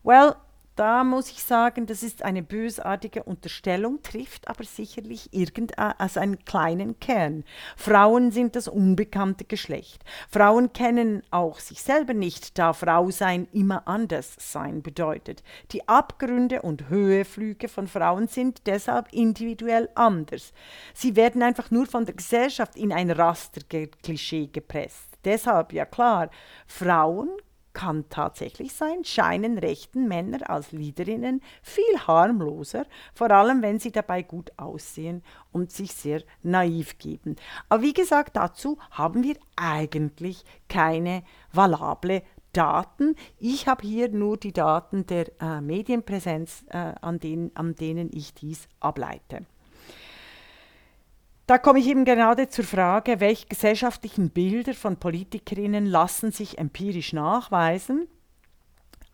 Well, 0.03 0.35
da 0.75 1.03
muss 1.03 1.31
ich 1.31 1.41
sagen, 1.41 1.85
das 1.85 2.03
ist 2.03 2.23
eine 2.23 2.43
bösartige 2.43 3.23
Unterstellung, 3.23 4.01
trifft 4.01 4.47
aber 4.47 4.63
sicherlich 4.63 5.33
irgendeinen 5.33 5.95
einen 6.15 6.43
kleinen 6.45 6.99
Kern. 6.99 7.43
Frauen 7.77 8.31
sind 8.31 8.55
das 8.55 8.67
unbekannte 8.67 9.45
Geschlecht. 9.45 10.03
Frauen 10.29 10.73
kennen 10.73 11.23
auch 11.31 11.59
sich 11.59 11.81
selber 11.81 12.13
nicht, 12.13 12.57
da 12.57 12.73
Frau 12.73 13.09
sein 13.09 13.47
immer 13.53 13.87
anders 13.87 14.35
sein 14.37 14.81
bedeutet. 14.81 15.43
Die 15.71 15.87
Abgründe 15.87 16.61
und 16.61 16.89
Höheflüge 16.89 17.67
von 17.67 17.87
Frauen 17.87 18.27
sind 18.27 18.67
deshalb 18.67 19.11
individuell 19.13 19.89
anders. 19.95 20.53
Sie 20.93 21.15
werden 21.15 21.41
einfach 21.41 21.71
nur 21.71 21.85
von 21.85 22.05
der 22.05 22.15
Gesellschaft 22.15 22.75
in 22.75 22.91
ein 22.91 23.11
Rasterklischee 23.11 24.47
gepresst. 24.47 25.15
Deshalb, 25.23 25.73
ja 25.73 25.85
klar, 25.85 26.29
Frauen 26.67 27.29
kann 27.75 28.05
tatsächlich 28.09 28.73
sein, 28.73 29.03
scheinen 29.03 29.59
rechten 29.59 30.07
Männer 30.07 30.49
als 30.49 30.71
Leaderinnen 30.71 31.41
viel 31.61 31.99
harmloser, 32.07 32.85
vor 33.13 33.29
allem 33.29 33.61
wenn 33.61 33.77
sie 33.77 33.91
dabei 33.91 34.23
gut 34.23 34.51
aussehen 34.57 35.21
und 35.51 35.71
sich 35.71 35.93
sehr 35.93 36.23
naiv 36.41 36.97
geben. 36.97 37.35
Aber 37.69 37.83
wie 37.83 37.93
gesagt, 37.93 38.37
dazu 38.37 38.79
haben 38.89 39.21
wir 39.21 39.35
eigentlich 39.55 40.43
keine 40.69 41.23
valable 41.51 42.23
Daten. 42.53 43.15
Ich 43.37 43.67
habe 43.67 43.85
hier 43.85 44.09
nur 44.09 44.37
die 44.37 44.53
Daten 44.53 45.05
der 45.05 45.29
äh, 45.41 45.59
Medienpräsenz, 45.59 46.63
äh, 46.69 46.93
an, 47.01 47.19
denen, 47.19 47.51
an 47.55 47.75
denen 47.75 48.09
ich 48.13 48.33
dies 48.33 48.69
ableite. 48.79 49.45
Da 51.47 51.59
komme 51.59 51.77
ich 51.77 51.87
eben 51.87 52.05
gerade 52.05 52.49
zur 52.49 52.65
Frage, 52.65 53.19
welche 53.19 53.45
gesellschaftlichen 53.45 54.31
Bilder 54.31 54.73
von 54.73 54.97
Politikerinnen 54.97 55.85
lassen 55.85 56.31
sich 56.31 56.57
empirisch 56.57 57.13
nachweisen. 57.13 58.07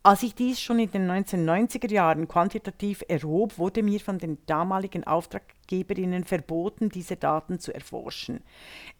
Als 0.04 0.24
ich 0.24 0.34
dies 0.34 0.60
schon 0.62 0.80
in 0.80 0.90
den 0.90 1.12
1990er 1.12 1.92
Jahren 1.92 2.30
quantitativ 2.30 3.04
erhob, 3.08 3.58
wurde 3.58 3.84
mir 3.84 4.00
von 4.00 4.18
den 4.18 4.38
damaligen 4.46 5.04
Auftraggeberinnen 5.04 6.24
verboten, 6.24 6.90
diese 6.90 7.18
Daten 7.18 7.60
zu 7.60 7.74
erforschen. 7.74 8.40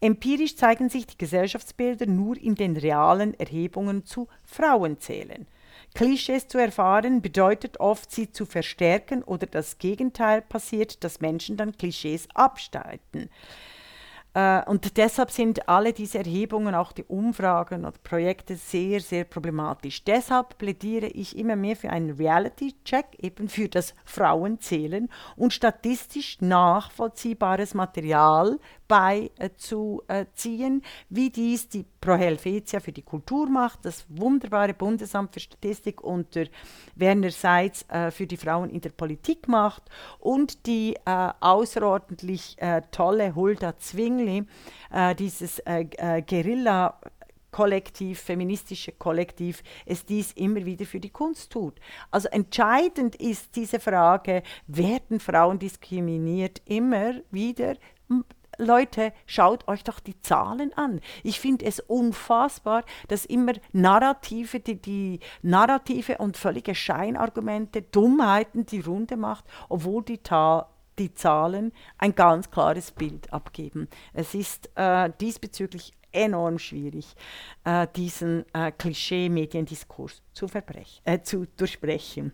Empirisch 0.00 0.54
zeigen 0.54 0.90
sich 0.90 1.06
die 1.06 1.18
Gesellschaftsbilder 1.18 2.06
nur 2.06 2.36
in 2.36 2.54
den 2.54 2.76
realen 2.76 3.32
Erhebungen 3.34 4.04
zu 4.04 4.28
Frauenzählen. 4.44 5.46
Klischees 5.94 6.48
zu 6.48 6.58
erfahren 6.58 7.20
bedeutet 7.20 7.80
oft, 7.80 8.10
sie 8.10 8.32
zu 8.32 8.46
verstärken 8.46 9.22
oder 9.22 9.46
das 9.46 9.78
Gegenteil 9.78 10.42
passiert, 10.42 11.04
dass 11.04 11.20
Menschen 11.20 11.56
dann 11.56 11.76
Klischees 11.76 12.28
abstreiten. 12.34 13.28
Äh, 14.34 14.62
und 14.64 14.96
deshalb 14.96 15.30
sind 15.30 15.68
alle 15.68 15.92
diese 15.92 16.18
Erhebungen, 16.18 16.74
auch 16.74 16.92
die 16.92 17.04
Umfragen 17.04 17.84
oder 17.84 17.98
Projekte 18.02 18.56
sehr, 18.56 19.00
sehr 19.00 19.24
problematisch. 19.24 20.04
Deshalb 20.04 20.56
plädiere 20.58 21.06
ich 21.06 21.36
immer 21.36 21.56
mehr 21.56 21.76
für 21.76 21.90
einen 21.90 22.16
Reality-Check, 22.16 23.18
eben 23.18 23.48
für 23.48 23.68
das 23.68 23.94
Frauenzählen 24.04 25.10
und 25.36 25.52
statistisch 25.52 26.40
nachvollziehbares 26.40 27.74
Material 27.74 28.58
beizuziehen, 28.92 30.82
wie 31.08 31.30
dies 31.30 31.66
die 31.66 31.86
Pro 31.98 32.12
Helvetia 32.12 32.78
für 32.78 32.92
die 32.92 33.00
Kultur 33.00 33.48
macht, 33.48 33.86
das 33.86 34.04
wunderbare 34.10 34.74
Bundesamt 34.74 35.32
für 35.32 35.40
Statistik 35.40 36.04
unter 36.04 36.44
Werner 36.94 37.30
Seitz 37.30 37.86
äh, 37.88 38.10
für 38.10 38.26
die 38.26 38.36
Frauen 38.36 38.68
in 38.68 38.82
der 38.82 38.90
Politik 38.90 39.48
macht 39.48 39.84
und 40.18 40.66
die 40.66 40.94
äh, 41.06 41.30
außerordentlich 41.40 42.56
äh, 42.58 42.82
tolle 42.90 43.34
Hulda 43.34 43.78
Zwingli, 43.78 44.44
äh, 44.90 45.14
dieses 45.14 45.60
äh, 45.60 45.86
äh, 45.96 46.20
Guerilla 46.20 47.00
Kollektiv, 47.50 48.20
feministische 48.20 48.92
Kollektiv, 48.92 49.62
es 49.86 50.04
dies 50.04 50.32
immer 50.32 50.66
wieder 50.66 50.84
für 50.84 51.00
die 51.00 51.10
Kunst 51.10 51.50
tut. 51.50 51.80
Also 52.10 52.28
entscheidend 52.28 53.16
ist 53.16 53.56
diese 53.56 53.80
Frage, 53.80 54.42
werden 54.66 55.18
Frauen 55.18 55.58
diskriminiert, 55.58 56.60
immer 56.66 57.14
wieder 57.30 57.76
Leute, 58.58 59.12
schaut 59.26 59.66
euch 59.68 59.84
doch 59.84 60.00
die 60.00 60.20
Zahlen 60.20 60.72
an. 60.74 61.00
Ich 61.22 61.40
finde 61.40 61.64
es 61.64 61.80
unfassbar, 61.80 62.84
dass 63.08 63.24
immer 63.24 63.52
Narrative, 63.72 64.60
die, 64.60 64.80
die 64.80 65.20
Narrative 65.42 66.18
und 66.18 66.36
völlige 66.36 66.74
Scheinargumente, 66.74 67.82
Dummheiten 67.82 68.66
die 68.66 68.80
Runde 68.80 69.16
macht, 69.16 69.44
obwohl 69.68 70.02
die, 70.02 70.18
Ta 70.18 70.68
die 70.98 71.14
Zahlen 71.14 71.72
ein 71.98 72.14
ganz 72.14 72.50
klares 72.50 72.90
Bild 72.90 73.32
abgeben. 73.32 73.88
Es 74.12 74.34
ist 74.34 74.70
äh, 74.74 75.10
diesbezüglich 75.20 75.92
enorm 76.12 76.58
schwierig, 76.58 77.14
äh, 77.64 77.86
diesen 77.96 78.44
äh, 78.52 78.70
Klischee-Mediendiskurs 78.72 80.22
zu, 80.34 80.46
äh, 81.04 81.22
zu 81.22 81.46
durchbrechen. 81.56 82.32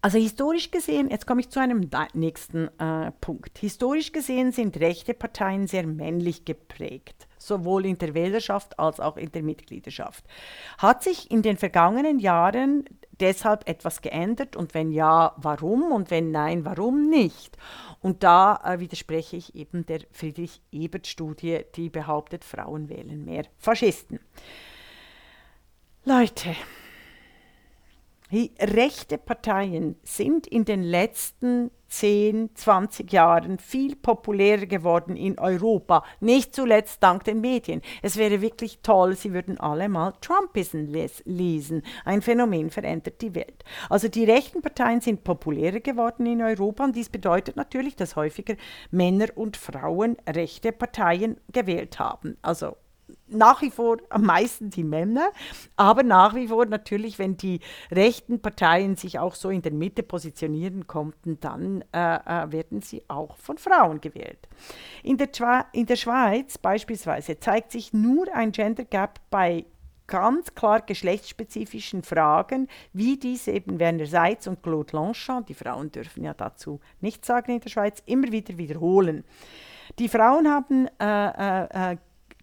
Also 0.00 0.18
historisch 0.18 0.70
gesehen, 0.70 1.10
jetzt 1.10 1.26
komme 1.26 1.40
ich 1.40 1.50
zu 1.50 1.58
einem 1.58 1.90
nächsten 2.14 2.68
äh, 2.78 3.10
Punkt. 3.20 3.58
Historisch 3.58 4.12
gesehen 4.12 4.52
sind 4.52 4.78
rechte 4.78 5.12
Parteien 5.12 5.66
sehr 5.66 5.88
männlich 5.88 6.44
geprägt, 6.44 7.26
sowohl 7.36 7.84
in 7.84 7.98
der 7.98 8.14
Wählerschaft 8.14 8.78
als 8.78 9.00
auch 9.00 9.16
in 9.16 9.32
der 9.32 9.42
Mitgliedschaft. 9.42 10.24
Hat 10.78 11.02
sich 11.02 11.32
in 11.32 11.42
den 11.42 11.56
vergangenen 11.56 12.20
Jahren 12.20 12.84
deshalb 13.18 13.68
etwas 13.68 14.00
geändert 14.00 14.54
und 14.54 14.72
wenn 14.72 14.92
ja, 14.92 15.34
warum 15.36 15.90
und 15.90 16.12
wenn 16.12 16.30
nein, 16.30 16.64
warum 16.64 17.10
nicht? 17.10 17.56
Und 18.00 18.22
da 18.22 18.60
äh, 18.64 18.78
widerspreche 18.78 19.36
ich 19.36 19.56
eben 19.56 19.84
der 19.84 20.02
Friedrich-Ebert-Studie, 20.12 21.62
die 21.74 21.90
behauptet, 21.90 22.44
Frauen 22.44 22.88
wählen 22.88 23.24
mehr 23.24 23.46
Faschisten. 23.58 24.20
Leute, 26.04 26.54
Rechte 28.30 29.16
Parteien 29.16 29.96
sind 30.02 30.46
in 30.46 30.66
den 30.66 30.82
letzten 30.82 31.70
10, 31.88 32.50
20 32.54 33.10
Jahren 33.10 33.58
viel 33.58 33.96
populärer 33.96 34.66
geworden 34.66 35.16
in 35.16 35.38
Europa, 35.38 36.04
nicht 36.20 36.54
zuletzt 36.54 37.02
dank 37.02 37.24
den 37.24 37.40
Medien. 37.40 37.80
Es 38.02 38.18
wäre 38.18 38.42
wirklich 38.42 38.80
toll, 38.82 39.16
sie 39.16 39.32
würden 39.32 39.58
alle 39.58 39.88
mal 39.88 40.12
Trumpism 40.20 40.92
lesen. 41.24 41.82
Ein 42.04 42.20
Phänomen 42.20 42.70
verändert 42.70 43.22
die 43.22 43.34
Welt. 43.34 43.64
Also 43.88 44.08
die 44.08 44.24
rechten 44.24 44.60
Parteien 44.60 45.00
sind 45.00 45.24
populärer 45.24 45.80
geworden 45.80 46.26
in 46.26 46.42
Europa 46.42 46.84
und 46.84 46.96
dies 46.96 47.08
bedeutet 47.08 47.56
natürlich, 47.56 47.96
dass 47.96 48.16
häufiger 48.16 48.56
Männer 48.90 49.28
und 49.34 49.56
Frauen 49.56 50.18
rechte 50.28 50.72
Parteien 50.72 51.38
gewählt 51.50 51.98
haben. 51.98 52.36
Also 52.42 52.76
nach 53.30 53.62
wie 53.62 53.70
vor 53.70 53.98
am 54.10 54.22
meisten 54.22 54.70
die 54.70 54.84
Männer, 54.84 55.30
aber 55.76 56.02
nach 56.02 56.34
wie 56.34 56.48
vor 56.48 56.66
natürlich, 56.66 57.18
wenn 57.18 57.36
die 57.36 57.60
rechten 57.90 58.40
Parteien 58.40 58.96
sich 58.96 59.18
auch 59.18 59.34
so 59.34 59.50
in 59.50 59.62
der 59.62 59.72
Mitte 59.72 60.02
positionieren 60.02 60.86
konnten, 60.86 61.38
dann 61.40 61.84
äh, 61.92 62.16
äh, 62.16 62.52
werden 62.52 62.82
sie 62.82 63.02
auch 63.08 63.36
von 63.36 63.58
Frauen 63.58 64.00
gewählt. 64.00 64.48
In 65.02 65.16
der, 65.16 65.28
in 65.72 65.86
der 65.86 65.96
Schweiz 65.96 66.58
beispielsweise 66.58 67.38
zeigt 67.38 67.72
sich 67.72 67.92
nur 67.92 68.26
ein 68.34 68.52
Gender 68.52 68.84
Gap 68.84 69.20
bei 69.30 69.64
ganz 70.08 70.54
klar 70.54 70.80
geschlechtsspezifischen 70.80 72.02
Fragen, 72.02 72.66
wie 72.92 73.18
dies 73.18 73.46
eben 73.46 73.78
Werner 73.78 74.06
Seitz 74.06 74.46
und 74.46 74.62
Claude 74.62 74.96
Longchamp, 74.96 75.46
die 75.46 75.54
Frauen 75.54 75.92
dürfen 75.92 76.24
ja 76.24 76.34
dazu 76.34 76.80
nichts 77.00 77.28
sagen 77.28 77.52
in 77.52 77.60
der 77.60 77.68
Schweiz, 77.68 78.02
immer 78.06 78.32
wieder 78.32 78.56
wiederholen. 78.58 79.24
Die 79.98 80.08
Frauen 80.08 80.48
haben 80.48 80.88
äh, 80.98 81.28
äh, 81.28 81.92
äh 81.92 81.96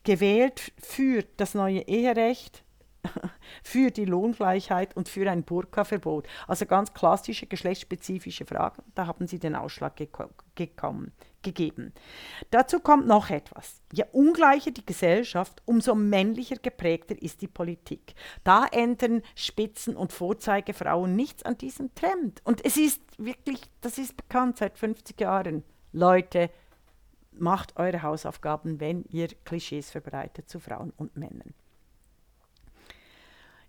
gewählt 0.05 0.71
für 0.77 1.24
das 1.35 1.53
neue 1.53 1.81
Eherecht, 1.81 2.63
für 3.63 3.91
die 3.91 4.05
Lohngleichheit 4.05 4.95
und 4.95 5.09
für 5.09 5.29
ein 5.29 5.43
Burka-Verbot. 5.43 6.27
Also 6.47 6.65
ganz 6.65 6.93
klassische 6.93 7.47
geschlechtsspezifische 7.47 8.45
Fragen. 8.45 8.83
Da 8.95 9.07
haben 9.07 9.27
sie 9.27 9.39
den 9.39 9.55
Ausschlag 9.55 9.97
gekommen, 9.97 11.12
gegeben. 11.41 11.93
Dazu 12.51 12.79
kommt 12.79 13.07
noch 13.07 13.29
etwas. 13.29 13.81
Je 13.91 14.05
ungleicher 14.12 14.71
die 14.71 14.85
Gesellschaft, 14.85 15.62
umso 15.65 15.95
männlicher 15.95 16.57
geprägter 16.57 17.21
ist 17.21 17.41
die 17.41 17.47
Politik. 17.47 18.15
Da 18.43 18.65
ändern 18.65 19.21
Spitzen- 19.35 19.97
und 19.97 20.13
Vorzeigefrauen 20.13 21.15
nichts 21.15 21.43
an 21.43 21.57
diesem 21.57 21.93
Trend. 21.95 22.41
Und 22.43 22.63
es 22.63 22.77
ist 22.77 23.01
wirklich, 23.17 23.62
das 23.81 23.97
ist 23.97 24.15
bekannt 24.17 24.57
seit 24.57 24.77
50 24.77 25.19
Jahren. 25.19 25.63
Leute, 25.91 26.50
macht 27.39 27.77
eure 27.77 28.04
Hausaufgaben, 28.04 28.80
wenn 28.80 29.06
ihr 29.10 29.27
Klischees 29.46 29.92
verbreitet 29.92 30.50
zu 30.50 30.60
Frauen 30.60 30.92
und 30.98 31.15
Männern. 31.18 31.54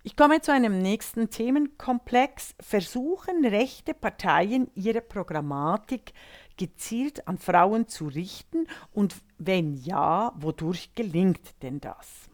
Ich 0.07 0.17
komme 0.17 0.41
zu 0.41 0.53
einem 0.53 0.81
nächsten 0.83 1.31
Themenkomplex. 1.31 2.55
Versuchen 2.61 3.45
rechte 3.45 3.93
Parteien 3.93 4.71
ihre 4.77 5.01
Programmatik 5.01 6.13
gezielt 6.57 7.27
an 7.27 7.39
Frauen 7.39 7.89
zu 7.89 8.07
richten 8.07 8.69
und 8.93 9.17
wenn 9.39 9.75
ja, 9.75 10.33
wodurch 10.37 10.95
gelingt 10.95 11.61
denn 11.63 11.81
das? 11.81 12.29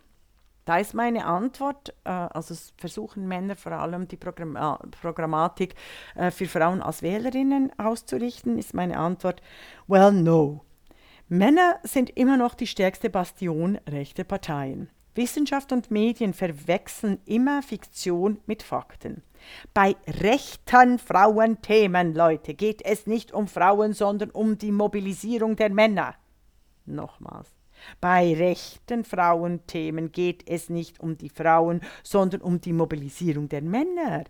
Da 0.64 0.76
ist 0.76 0.92
meine 0.92 1.24
Antwort, 1.24 1.94
äh, 2.04 2.10
also 2.10 2.54
versuchen 2.76 3.26
Männer 3.26 3.56
vor 3.56 3.72
allem 3.72 4.06
die 4.06 4.16
äh, 4.16 4.74
Programmatik 5.00 5.74
äh, 6.14 6.30
für 6.30 6.46
Frauen 6.46 6.82
als 6.82 7.00
Wählerinnen 7.00 7.72
auszurichten, 7.78 8.58
ist 8.58 8.74
meine 8.74 8.98
Antwort, 8.98 9.42
well, 9.88 10.12
no. 10.12 10.64
Männer 11.32 11.78
sind 11.82 12.10
immer 12.10 12.36
noch 12.36 12.52
die 12.52 12.66
stärkste 12.66 13.08
Bastion 13.08 13.78
rechter 13.88 14.22
Parteien. 14.22 14.90
Wissenschaft 15.14 15.72
und 15.72 15.90
Medien 15.90 16.34
verwechseln 16.34 17.20
immer 17.24 17.62
Fiktion 17.62 18.36
mit 18.44 18.62
Fakten. 18.62 19.22
Bei 19.72 19.96
rechten 20.06 20.98
Frauenthemen, 20.98 22.14
Leute, 22.14 22.52
geht 22.52 22.84
es 22.84 23.06
nicht 23.06 23.32
um 23.32 23.48
Frauen, 23.48 23.94
sondern 23.94 24.28
um 24.28 24.58
die 24.58 24.72
Mobilisierung 24.72 25.56
der 25.56 25.70
Männer. 25.70 26.16
Nochmals. 26.84 27.48
Bei 27.98 28.34
rechten 28.34 29.02
Frauenthemen 29.02 30.12
geht 30.12 30.46
es 30.46 30.68
nicht 30.68 31.00
um 31.00 31.16
die 31.16 31.30
Frauen, 31.30 31.80
sondern 32.02 32.42
um 32.42 32.60
die 32.60 32.74
Mobilisierung 32.74 33.48
der 33.48 33.62
Männer. 33.62 34.24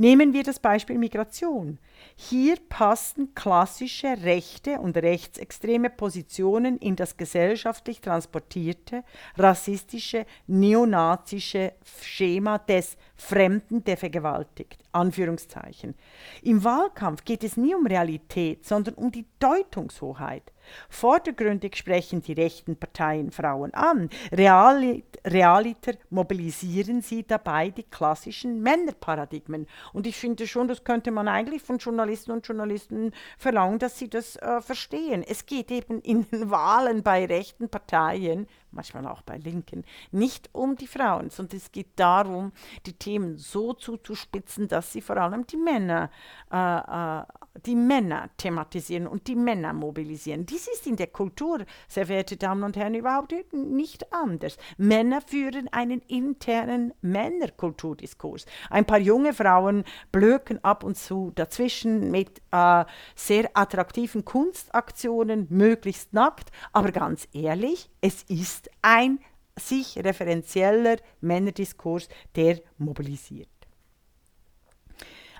Nehmen 0.00 0.32
wir 0.32 0.44
das 0.44 0.58
Beispiel 0.58 0.96
Migration. 0.96 1.78
Hier 2.16 2.56
passen 2.70 3.34
klassische 3.34 4.06
rechte 4.22 4.80
und 4.80 4.96
rechtsextreme 4.96 5.90
Positionen 5.90 6.78
in 6.78 6.96
das 6.96 7.18
gesellschaftlich 7.18 8.00
transportierte, 8.00 9.04
rassistische, 9.36 10.24
neonazische 10.46 11.74
Schema 12.00 12.56
des 12.56 12.96
Fremden, 13.14 13.84
der 13.84 13.98
vergewaltigt. 13.98 14.78
Anführungszeichen. 14.92 15.94
Im 16.40 16.64
Wahlkampf 16.64 17.26
geht 17.26 17.44
es 17.44 17.58
nie 17.58 17.74
um 17.74 17.86
Realität, 17.86 18.64
sondern 18.64 18.94
um 18.94 19.12
die 19.12 19.26
Deutungshoheit. 19.38 20.50
Vordergründig 20.88 21.76
sprechen 21.76 22.22
die 22.22 22.32
rechten 22.32 22.76
Parteien 22.76 23.30
Frauen 23.30 23.74
an. 23.74 24.10
realiter 24.32 25.92
mobilisieren 26.10 27.02
sie 27.02 27.26
dabei 27.26 27.70
die 27.70 27.82
klassischen 27.82 28.62
Männerparadigmen. 28.62 29.66
Und 29.92 30.06
ich 30.06 30.16
finde 30.16 30.46
schon, 30.46 30.68
das 30.68 30.84
könnte 30.84 31.10
man 31.10 31.28
eigentlich 31.28 31.62
von 31.62 31.78
Journalisten 31.78 32.32
und 32.32 32.46
Journalisten 32.46 33.12
verlangen, 33.38 33.78
dass 33.78 33.98
sie 33.98 34.08
das 34.08 34.36
äh, 34.36 34.60
verstehen. 34.60 35.24
Es 35.26 35.46
geht 35.46 35.70
eben 35.70 36.00
in 36.00 36.28
den 36.30 36.50
Wahlen 36.50 37.02
bei 37.02 37.26
rechten 37.26 37.68
Parteien 37.68 38.46
manchmal 38.72 39.06
auch 39.06 39.22
bei 39.22 39.36
Linken, 39.38 39.84
nicht 40.10 40.50
um 40.52 40.76
die 40.76 40.86
Frauen, 40.86 41.30
sondern 41.30 41.56
es 41.56 41.72
geht 41.72 41.88
darum, 41.96 42.52
die 42.86 42.92
Themen 42.92 43.38
so 43.38 43.72
zuzuspitzen, 43.72 44.68
dass 44.68 44.92
sie 44.92 45.00
vor 45.00 45.16
allem 45.16 45.46
die 45.46 45.56
Männer, 45.56 46.10
äh, 46.52 46.56
äh, 46.56 47.24
die 47.66 47.74
Männer 47.74 48.30
thematisieren 48.36 49.06
und 49.06 49.26
die 49.26 49.34
Männer 49.34 49.72
mobilisieren. 49.72 50.46
Dies 50.46 50.68
ist 50.68 50.86
in 50.86 50.96
der 50.96 51.08
Kultur, 51.08 51.64
sehr 51.88 52.06
verehrte 52.06 52.36
Damen 52.36 52.62
und 52.62 52.76
Herren, 52.76 52.94
überhaupt 52.94 53.34
nicht 53.52 54.12
anders. 54.12 54.56
Männer 54.76 55.20
führen 55.20 55.68
einen 55.72 56.00
internen 56.02 56.92
Männerkulturdiskurs. 57.00 58.46
Ein 58.70 58.84
paar 58.84 58.98
junge 58.98 59.32
Frauen 59.32 59.84
blöken 60.12 60.62
ab 60.64 60.84
und 60.84 60.96
zu 60.96 61.32
dazwischen 61.34 62.10
mit 62.10 62.40
äh, 62.52 62.84
sehr 63.14 63.50
attraktiven 63.54 64.24
Kunstaktionen, 64.24 65.46
möglichst 65.50 66.12
nackt, 66.12 66.50
aber 66.72 66.92
ganz 66.92 67.28
ehrlich, 67.32 67.90
es 68.00 68.22
ist 68.24 68.59
ist 68.60 68.70
ein 68.82 69.20
sich 69.56 69.98
referenzieller 69.98 70.96
Männerdiskurs, 71.20 72.08
der 72.36 72.60
mobilisiert. 72.78 73.48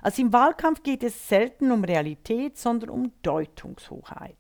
Also 0.02 0.22
im 0.22 0.33
Wahlkampf 0.33 0.83
geht 0.83 1.02
es 1.02 1.28
selten 1.28 1.70
um 1.70 1.85
Realität, 1.85 2.56
sondern 2.56 2.90
um 2.90 3.12
Deutungshoheit. 3.22 4.37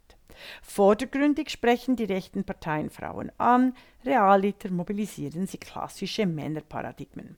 Vordergründig 0.62 1.50
sprechen 1.50 1.96
die 1.96 2.04
rechten 2.04 2.44
Parteien 2.44 2.88
Frauen 2.88 3.30
an, 3.36 3.74
realiter 4.04 4.70
mobilisieren 4.70 5.46
sie 5.46 5.58
klassische 5.58 6.24
Männerparadigmen. 6.24 7.36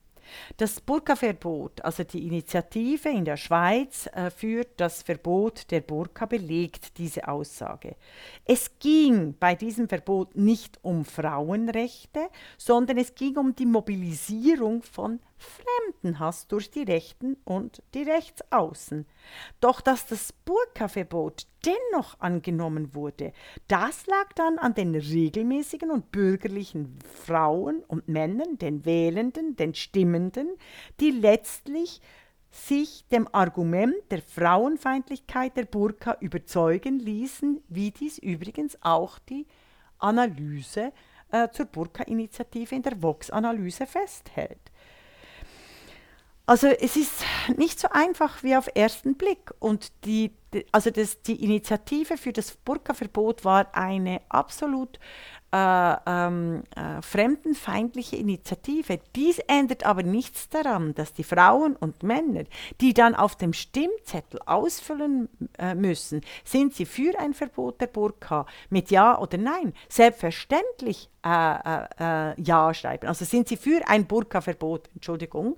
Das 0.57 0.81
Burka-Verbot, 0.81 1.83
also 1.83 2.03
die 2.03 2.27
Initiative 2.27 3.09
in 3.09 3.25
der 3.25 3.37
Schweiz 3.37 4.07
äh, 4.13 4.29
für 4.29 4.65
das 4.77 5.01
Verbot 5.01 5.71
der 5.71 5.81
Burka, 5.81 6.25
belegt 6.25 6.97
diese 6.97 7.27
Aussage. 7.27 7.95
Es 8.45 8.79
ging 8.79 9.35
bei 9.39 9.55
diesem 9.55 9.87
Verbot 9.87 10.35
nicht 10.35 10.79
um 10.81 11.05
Frauenrechte, 11.05 12.29
sondern 12.57 12.97
es 12.97 13.15
ging 13.15 13.37
um 13.37 13.55
die 13.55 13.65
Mobilisierung 13.65 14.83
von 14.83 15.19
Fremdenhass 15.43 16.47
durch 16.47 16.71
die 16.71 16.83
Rechten 16.83 17.37
und 17.43 17.83
die 17.93 18.03
Rechtsaußen. 18.03 19.05
Doch 19.59 19.81
dass 19.81 20.05
das 20.05 20.33
Burka-Verbot 20.33 21.47
dennoch 21.65 22.19
angenommen 22.19 22.93
wurde, 22.93 23.33
das 23.67 24.05
lag 24.07 24.33
dann 24.33 24.57
an 24.57 24.73
den 24.73 24.95
regelmäßigen 24.95 25.91
und 25.91 26.11
bürgerlichen 26.11 26.97
Frauen 27.25 27.83
und 27.87 28.07
Männern, 28.07 28.57
den 28.57 28.85
Wählenden, 28.85 29.55
den 29.55 29.73
Stimmenden, 29.73 30.49
die 30.99 31.11
letztlich 31.11 32.01
sich 32.51 33.07
dem 33.07 33.27
Argument 33.33 33.95
der 34.11 34.21
Frauenfeindlichkeit 34.21 35.57
der 35.57 35.65
Burka 35.65 36.17
überzeugen 36.19 36.99
ließen, 36.99 37.63
wie 37.67 37.91
dies 37.91 38.19
übrigens 38.19 38.77
auch 38.81 39.17
die 39.17 39.47
Analyse 39.97 40.93
äh, 41.31 41.49
zur 41.49 41.65
Burka-Initiative 41.65 42.75
in 42.75 42.83
der 42.83 43.01
Vox-Analyse 43.01 43.87
festhält. 43.87 44.71
Also 46.45 46.67
es 46.67 46.97
ist 46.97 47.23
nicht 47.55 47.79
so 47.79 47.87
einfach 47.89 48.43
wie 48.43 48.55
auf 48.55 48.67
ersten 48.73 49.15
Blick. 49.15 49.51
Und 49.59 49.91
die, 50.05 50.31
also 50.71 50.89
das, 50.89 51.21
die 51.21 51.43
Initiative 51.43 52.17
für 52.17 52.33
das 52.33 52.51
Burka-Verbot 52.51 53.45
war 53.45 53.75
eine 53.75 54.21
absolut 54.29 54.99
äh, 55.53 55.95
ähm, 56.07 56.63
äh, 56.75 57.01
fremdenfeindliche 57.01 58.15
Initiative. 58.15 58.99
Dies 59.15 59.37
ändert 59.47 59.85
aber 59.85 60.01
nichts 60.01 60.49
daran, 60.49 60.95
dass 60.95 61.13
die 61.13 61.23
Frauen 61.23 61.75
und 61.75 62.01
Männer, 62.01 62.45
die 62.81 62.95
dann 62.95 63.13
auf 63.13 63.35
dem 63.35 63.53
Stimmzettel 63.53 64.39
ausfüllen 64.47 65.29
äh, 65.59 65.75
müssen, 65.75 66.21
sind 66.43 66.73
sie 66.73 66.87
für 66.87 67.19
ein 67.19 67.35
Verbot 67.35 67.79
der 67.81 67.87
Burka 67.87 68.47
mit 68.71 68.89
Ja 68.89 69.19
oder 69.19 69.37
Nein, 69.37 69.73
selbstverständlich 69.89 71.11
äh, 71.23 71.29
äh, 71.29 72.31
äh, 72.31 72.41
Ja 72.41 72.73
schreiben. 72.73 73.07
Also 73.07 73.23
sind 73.23 73.47
sie 73.47 73.55
für 73.55 73.87
ein 73.87 74.07
Burka-Verbot, 74.07 74.89
Entschuldigung, 74.95 75.55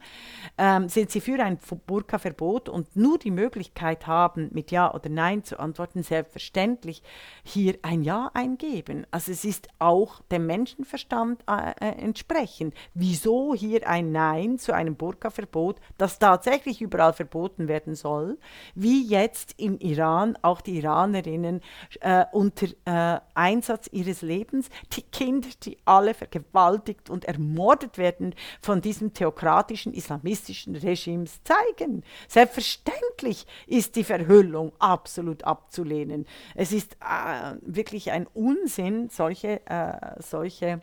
ähm, 0.58 0.90
sind 0.90 1.10
sie 1.10 1.22
für 1.22 1.42
ein 1.42 1.58
Burka-Verbot 1.88 2.68
und 2.68 2.96
nur 2.98 3.18
die 3.18 3.32
Möglichkeit 3.32 4.08
haben, 4.08 4.50
mit 4.52 4.72
Ja 4.72 4.85
oder 4.94 5.10
Nein 5.10 5.44
zu 5.44 5.60
antworten, 5.60 6.04
selbstverständlich 6.04 7.02
hier 7.44 7.78
ein 7.82 8.04
Ja 8.04 8.30
eingeben. 8.34 9.06
Also 9.12 9.32
es 9.32 9.46
ist 9.46 9.70
auch 9.80 10.22
dem 10.32 10.46
Menschenverstand 10.46 11.44
äh, 11.50 11.72
äh, 11.80 12.02
entsprechend. 12.02 12.74
Wieso 12.94 13.56
hier 13.56 13.88
ein 13.88 14.12
Nein 14.12 14.58
zu 14.58 14.74
einem 14.74 14.96
Burka-Verbot, 14.96 15.80
das 15.98 16.20
tatsächlich 16.20 16.82
überall 16.82 17.14
verboten 17.14 17.68
werden 17.68 17.96
soll, 17.96 18.38
wie 18.76 19.06
jetzt 19.08 19.56
im 19.58 19.80
Iran 19.80 20.38
auch 20.42 20.62
die 20.62 20.78
Iranerinnen 20.78 21.62
äh, 22.02 22.26
unter 22.32 22.68
äh, 22.86 23.20
Einsatz 23.34 23.88
ihres 23.92 24.22
Lebens, 24.22 24.70
die 24.94 25.02
Kinder, 25.02 25.50
die 25.64 25.78
alle 25.86 26.14
vergewaltigt 26.14 27.10
und 27.10 27.26
ermordet 27.26 27.98
werden 27.98 28.36
von 28.62 28.82
diesem 28.82 29.14
theokratischen 29.14 29.94
islamistischen 29.94 30.76
Regimes 30.76 31.42
zeigen. 31.44 32.04
Selbstverständlich 32.28 33.46
ist 33.68 33.96
die 33.96 34.04
Verhüllung 34.04 34.74
absolut 34.80 35.44
abzulehnen. 35.44 36.26
Es 36.56 36.72
ist 36.72 36.96
äh, 36.96 37.56
wirklich 37.62 38.12
ein 38.12 38.28
Unsinn, 38.28 39.10
solche 39.10 39.66
äh, 39.68 40.22
solche 40.22 40.82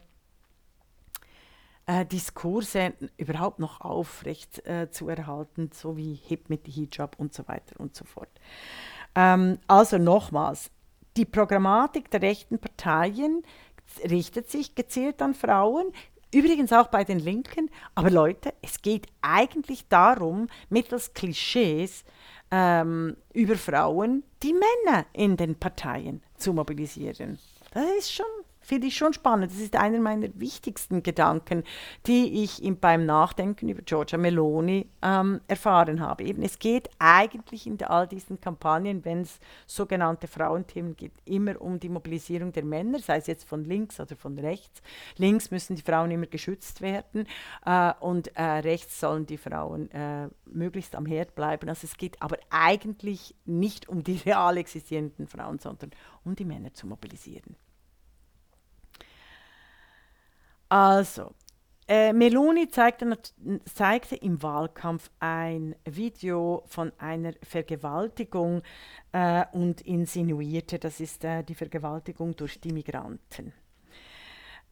äh, 1.87 2.07
Diskurse 2.07 2.95
überhaupt 3.17 3.59
noch 3.59 3.81
aufrecht 3.81 4.65
äh, 4.67 4.91
zu 4.91 5.09
erhalten, 5.09 5.71
so 5.73 5.97
wie 5.97 6.15
Hip 6.15 6.49
mit 6.49 6.67
Hijab 6.67 7.17
und 7.19 7.35
so 7.35 7.47
weiter 7.49 7.79
und 7.79 7.95
so 7.95 8.05
fort. 8.05 8.31
Ähm, 9.15 9.59
also 9.67 9.99
nochmals, 9.99 10.71
die 11.17 11.25
Programmatik 11.25 12.11
der 12.11 12.23
rechten 12.23 12.59
Parteien 12.59 13.43
richtet 14.09 14.51
sich 14.51 14.75
gezielt 14.75 15.21
an 15.21 15.35
Frauen, 15.35 15.93
übrigens 16.33 16.73
auch 16.73 16.87
bei 16.87 17.05
den 17.05 17.19
Linken. 17.19 17.71
Aber 17.95 18.11
Leute, 18.11 18.55
es 18.63 18.81
geht 18.81 19.07
eigentlich 19.21 19.89
darum, 19.89 20.49
mittels 20.71 21.13
Klischees 21.13 22.05
ähm, 22.53 23.17
über 23.33 23.57
Frauen 23.57 24.23
die 24.43 24.53
Männer 24.53 25.07
in 25.13 25.37
den 25.37 25.57
Parteien 25.59 26.23
zu 26.37 26.53
mobilisieren. 26.53 27.39
Das 27.73 27.85
ist 27.99 28.13
schon 28.13 28.27
finde 28.63 28.87
ich 28.87 28.97
schon 28.97 29.13
spannend. 29.13 29.53
Das 29.53 29.61
ist 29.61 29.77
einer 29.77 30.01
meiner 30.01 30.29
wichtigsten 30.35 31.03
Gedanken, 31.03 31.65
die 32.07 32.43
ich 32.43 32.63
beim 32.81 33.05
Nachdenken 33.05 33.69
über 33.69 33.83
Giorgia 33.83 34.19
Meloni 34.19 34.89
ähm, 35.03 35.41
erfahren 35.49 36.01
habe. 36.01 36.25
Eben, 36.25 36.43
es 36.43 36.59
geht 36.59 36.89
eigentlich 36.99 37.67
in 37.67 37.83
all 37.83 38.07
diesen 38.07 38.41
Kampagnen, 38.41 39.05
wenn 39.05 39.23
es 39.23 39.39
sogenannte 39.67 40.29
Frauenthemen 40.29 40.97
gibt, 40.97 41.19
immer 41.29 41.61
um 41.61 41.79
die 41.79 41.89
Mobilisierung 41.89 42.53
der 42.53 42.65
Männer, 42.65 42.99
sei 43.01 43.19
es 43.19 43.27
jetzt 43.27 43.49
von 43.49 43.65
links 43.65 44.01
oder 44.01 44.17
von 44.17 44.39
rechts. 44.39 44.83
Links 45.17 45.51
müssen 45.51 45.77
die 45.77 45.83
Frauen 45.83 46.11
immer 46.11 46.27
geschützt 46.27 46.81
werden 46.81 47.27
äh, 47.67 47.93
und 48.01 48.37
äh, 48.37 48.43
rechts 48.43 49.01
sollen 49.01 49.27
die 49.27 49.39
Frauen 49.39 49.91
äh, 49.91 50.29
möglichst 50.47 50.95
am 50.95 51.07
Herd 51.07 51.35
bleiben. 51.35 51.69
Also 51.69 51.87
es 51.87 51.97
geht 51.97 52.21
aber 52.23 52.39
eigentlich 52.51 53.35
nicht 53.45 53.89
um 53.89 54.05
die 54.05 54.17
real 54.17 54.57
existierenden 54.57 55.27
Frauen, 55.27 55.59
sondern 55.59 55.91
um 56.25 56.37
die 56.37 56.45
Männer 56.45 56.73
zu 56.73 56.87
mobilisieren. 56.87 57.57
Also, 60.73 61.35
äh, 61.87 62.15
Meloni 62.15 62.67
zeigte, 62.67 63.19
zeigte, 63.67 64.17
im 64.17 64.43
Wahlkampf 64.43 65.11
ein 65.19 65.77
Video 65.85 66.63
von 66.65 66.93
einer 66.97 67.35
Vergewaltigung 67.43 68.63
äh, 69.13 69.45
und 69.53 69.83
insinuierte, 69.83 70.79
das 70.79 70.99
ist 71.01 71.25
äh, 71.25 71.43
die 71.45 71.55
Vergewaltigung 71.55 72.35
durch 72.37 72.59
die 72.59 72.73
Migranten. 72.73 73.53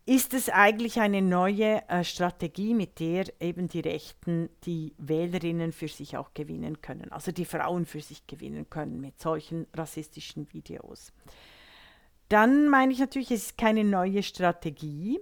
Ist 0.06 0.32
es 0.32 0.48
eigentlich 0.48 1.00
eine 1.00 1.20
neue 1.20 1.86
äh, 1.90 2.02
Strategie, 2.02 2.72
mit 2.72 2.98
der 2.98 3.26
eben 3.38 3.68
die 3.68 3.80
Rechten 3.80 4.48
die 4.64 4.94
Wählerinnen 4.96 5.72
für 5.72 5.88
sich 5.88 6.16
auch 6.16 6.32
gewinnen 6.32 6.80
können, 6.80 7.12
also 7.12 7.30
die 7.30 7.44
Frauen 7.44 7.84
für 7.84 8.00
sich 8.00 8.26
gewinnen 8.26 8.70
können 8.70 9.02
mit 9.02 9.20
solchen 9.20 9.66
rassistischen 9.76 10.50
Videos? 10.54 11.12
Dann 12.30 12.68
meine 12.68 12.92
ich 12.92 13.00
natürlich, 13.00 13.32
es 13.32 13.46
ist 13.46 13.58
keine 13.58 13.82
neue 13.82 14.22
Strategie, 14.22 15.20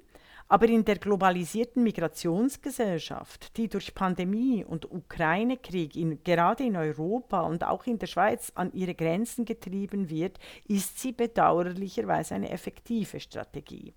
aber 0.49 0.69
in 0.69 0.85
der 0.85 0.97
globalisierten 0.97 1.83
Migrationsgesellschaft, 1.83 3.57
die 3.57 3.69
durch 3.69 3.95
Pandemie 3.95 4.65
und 4.65 4.91
Ukraine-Krieg 4.91 5.95
in, 5.95 6.25
gerade 6.25 6.65
in 6.65 6.77
Europa 6.77 7.43
und 7.43 7.65
auch 7.65 7.87
in 7.87 7.99
der 7.99 8.07
Schweiz 8.07 8.51
an 8.55 8.73
ihre 8.73 8.95
Grenzen 8.95 9.45
getrieben 9.45 10.09
wird, 10.09 10.39
ist 10.67 10.99
sie 10.99 11.13
bedauerlicherweise 11.13 12.35
eine 12.35 12.51
effektive 12.51 13.21
Strategie. 13.21 13.93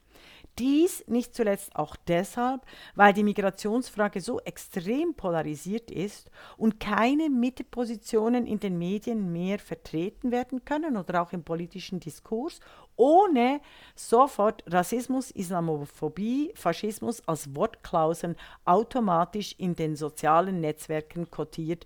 Dies 0.59 1.03
nicht 1.07 1.33
zuletzt 1.33 1.75
auch 1.75 1.95
deshalb, 1.95 2.61
weil 2.95 3.13
die 3.13 3.23
Migrationsfrage 3.23 4.19
so 4.19 4.39
extrem 4.41 5.13
polarisiert 5.13 5.89
ist 5.89 6.29
und 6.57 6.79
keine 6.79 7.29
Mittepositionen 7.29 8.45
in 8.45 8.59
den 8.59 8.77
Medien 8.77 9.31
mehr 9.31 9.59
vertreten 9.59 10.31
werden 10.31 10.65
können 10.65 10.97
oder 10.97 11.21
auch 11.21 11.31
im 11.31 11.43
politischen 11.43 11.99
Diskurs, 11.99 12.59
ohne 12.97 13.61
sofort 13.95 14.63
Rassismus, 14.67 15.31
Islamophobie, 15.31 16.51
Faschismus 16.55 17.25
als 17.27 17.55
Wortklauseln 17.55 18.35
automatisch 18.65 19.55
in 19.57 19.75
den 19.75 19.95
sozialen 19.95 20.59
Netzwerken 20.59 21.31
kotiert, 21.31 21.85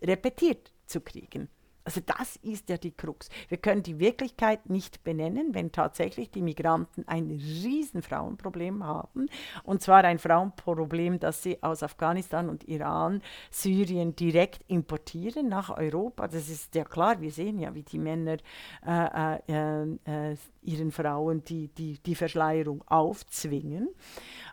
repetiert 0.00 0.72
zu 0.86 1.00
kriegen. 1.00 1.48
Also 1.84 2.00
das 2.00 2.36
ist 2.36 2.70
ja 2.70 2.78
die 2.78 2.92
Krux. 2.92 3.28
Wir 3.48 3.58
können 3.58 3.82
die 3.82 3.98
Wirklichkeit 3.98 4.70
nicht 4.70 5.04
benennen, 5.04 5.54
wenn 5.54 5.70
tatsächlich 5.70 6.30
die 6.30 6.40
Migranten 6.40 7.06
ein 7.06 7.30
riesen 7.30 8.00
Frauenproblem 8.00 8.84
haben. 8.84 9.28
Und 9.64 9.82
zwar 9.82 10.02
ein 10.04 10.18
Frauenproblem, 10.18 11.20
das 11.20 11.42
sie 11.42 11.62
aus 11.62 11.82
Afghanistan 11.82 12.48
und 12.48 12.64
Iran, 12.64 13.20
Syrien 13.50 14.16
direkt 14.16 14.64
importieren 14.68 15.48
nach 15.48 15.76
Europa. 15.76 16.26
Das 16.26 16.48
ist 16.48 16.74
ja 16.74 16.84
klar, 16.84 17.20
wir 17.20 17.30
sehen 17.30 17.58
ja, 17.58 17.74
wie 17.74 17.82
die 17.82 17.98
Männer 17.98 18.38
äh, 18.86 19.38
äh, 19.48 19.82
äh, 20.32 20.36
ihren 20.62 20.90
Frauen 20.90 21.44
die, 21.44 21.68
die, 21.68 21.98
die 21.98 22.14
Verschleierung 22.14 22.82
aufzwingen. 22.88 23.90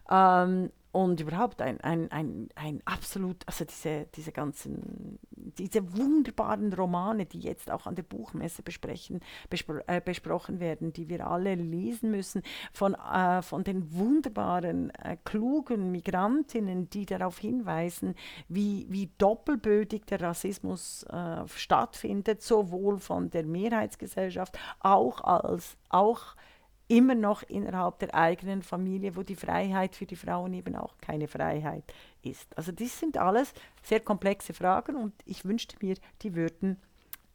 Ähm, 0.10 0.72
und 0.92 1.22
überhaupt 1.22 1.62
ein, 1.62 1.80
ein, 1.82 2.12
ein, 2.12 2.50
ein 2.56 2.82
absolut, 2.86 3.48
also 3.48 3.64
diese, 3.64 4.08
diese 4.14 4.32
ganzen, 4.32 5.20
diese 5.32 5.98
wunderbaren 5.98 6.74
Romane, 6.74 7.26
die 7.26 7.40
jetzt 7.40 7.72
auch 7.72 7.86
an 7.86 7.96
der 7.96 8.04
Buchmesse 8.04 8.62
besprechen, 8.62 9.22
bespro 9.50 9.80
äh, 9.88 10.02
besprochen 10.04 10.60
werden, 10.60 10.92
die 10.92 11.08
wir 11.08 11.28
alle 11.28 11.56
lesen 11.56 12.12
müssen, 12.12 12.42
von, 12.74 12.96
äh, 12.96 13.42
von 13.42 13.64
den 13.64 13.94
wunderbaren, 13.94 14.90
äh, 14.96 15.18
klugen 15.24 15.92
Migrantinnen, 15.92 16.90
die 16.90 17.06
darauf 17.06 17.40
hinweisen, 17.40 18.16
wie, 18.50 18.86
wie 18.90 19.10
doppelbödig 19.18 20.06
der 20.08 20.22
Rassismus 20.22 21.04
äh, 21.04 21.48
stattfindet, 21.48 22.42
sowohl 22.42 23.00
von 23.00 23.30
der 23.30 23.46
Mehrheitsgesellschaft 23.46 24.58
auch 24.82 25.22
als 25.22 25.78
auch 25.90 26.36
immer 26.92 27.16
noch 27.16 27.44
innerhalb 27.44 28.00
der 28.00 28.14
eigenen 28.14 28.64
Familie, 28.64 29.16
wo 29.16 29.24
die 29.24 29.36
Freiheit 29.36 29.96
für 29.96 30.06
die 30.06 30.18
Frauen 30.18 30.54
eben 30.54 30.76
auch 30.76 30.98
keine 30.98 31.30
Freiheit 31.30 31.86
ist. 32.22 32.56
Also 32.58 32.74
das 32.74 33.00
sind 33.00 33.18
alles 33.18 33.54
sehr 33.82 34.02
komplexe 34.02 34.54
Fragen 34.54 34.98
und 34.98 35.14
ich 35.26 35.46
wünschte 35.46 35.78
mir, 35.82 35.96
die 36.22 36.36
würden 36.36 36.82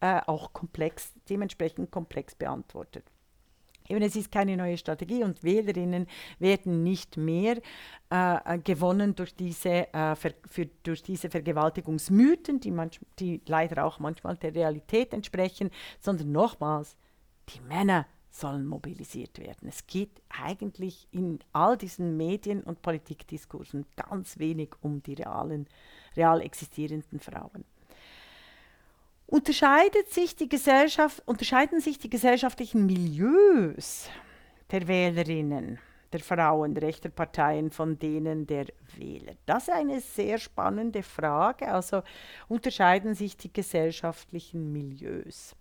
äh, 0.00 0.20
auch 0.26 0.52
komplex, 0.52 1.14
dementsprechend 1.30 1.90
komplex 1.90 2.34
beantwortet. 2.34 3.04
Eben, 3.88 4.02
es 4.02 4.16
ist 4.16 4.30
keine 4.30 4.58
neue 4.58 4.76
Strategie 4.76 5.22
und 5.22 5.42
Wählerinnen 5.42 6.06
werden 6.38 6.82
nicht 6.82 7.16
mehr 7.16 7.56
äh, 8.10 8.58
gewonnen 8.58 9.14
durch 9.14 9.34
diese, 9.34 9.90
äh, 9.94 10.16
für, 10.16 10.66
durch 10.82 11.02
diese 11.02 11.30
Vergewaltigungsmythen, 11.30 12.60
die, 12.60 12.72
manch, 12.72 13.00
die 13.18 13.40
leider 13.46 13.86
auch 13.86 14.00
manchmal 14.00 14.36
der 14.36 14.54
Realität 14.54 15.14
entsprechen, 15.14 15.70
sondern 16.00 16.32
nochmals, 16.32 16.94
die 17.48 17.60
Männer 17.60 18.06
sollen 18.38 18.66
mobilisiert 18.66 19.38
werden. 19.38 19.68
Es 19.68 19.86
geht 19.86 20.10
eigentlich 20.28 21.08
in 21.10 21.38
all 21.52 21.76
diesen 21.76 22.16
Medien- 22.16 22.62
und 22.62 22.82
Politikdiskursen 22.82 23.86
ganz 23.96 24.38
wenig 24.38 24.70
um 24.80 25.02
die 25.02 25.14
realen, 25.14 25.66
real 26.16 26.40
existierenden 26.40 27.20
Frauen. 27.20 27.64
Unterscheidet 29.26 30.12
sich 30.12 30.36
die 30.36 30.48
Gesellschaft, 30.48 31.22
unterscheiden 31.26 31.80
sich 31.80 31.98
die 31.98 32.10
gesellschaftlichen 32.10 32.86
Milieus 32.86 34.08
der 34.70 34.86
Wählerinnen, 34.86 35.80
der 36.12 36.20
Frauen 36.20 36.76
rechter 36.76 37.08
Parteien 37.08 37.70
von 37.70 37.98
denen 37.98 38.46
der 38.46 38.66
Wähler? 38.96 39.32
Das 39.44 39.64
ist 39.64 39.74
eine 39.74 40.00
sehr 40.00 40.38
spannende 40.38 41.02
Frage. 41.02 41.66
Also 41.68 42.02
unterscheiden 42.46 43.14
sich 43.14 43.36
die 43.36 43.52
gesellschaftlichen 43.52 44.72
Milieus 44.72 45.56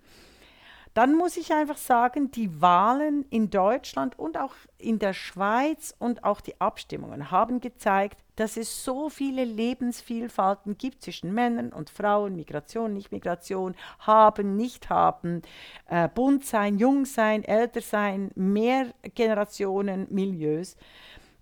dann 0.96 1.14
muss 1.14 1.36
ich 1.36 1.52
einfach 1.52 1.76
sagen, 1.76 2.32
die 2.32 2.62
Wahlen 2.62 3.26
in 3.30 3.50
Deutschland 3.50 4.18
und 4.18 4.38
auch 4.38 4.54
in 4.78 4.98
der 4.98 5.12
Schweiz 5.12 5.94
und 6.00 6.24
auch 6.24 6.40
die 6.40 6.60
Abstimmungen 6.62 7.32
haben 7.32 7.60
gezeigt, 7.60 8.24
dass 8.38 8.56
es 8.56 8.86
so 8.86 9.10
viele 9.10 9.44
Lebensvielfalten 9.44 10.78
gibt 10.78 11.04
zwischen 11.04 11.34
Männern 11.34 11.74
und 11.74 11.90
Frauen, 11.90 12.38
Migration, 12.38 12.94
Nicht-Migration, 12.94 13.76
haben, 14.00 14.56
nicht 14.56 14.90
haben, 14.90 15.42
äh, 15.88 16.08
bunt 16.08 16.46
sein, 16.46 16.78
jung 16.78 17.04
sein, 17.04 17.44
älter 17.44 17.82
sein, 17.82 18.32
mehr 18.36 18.94
Generationen, 19.16 20.08
Milieus. 20.12 20.78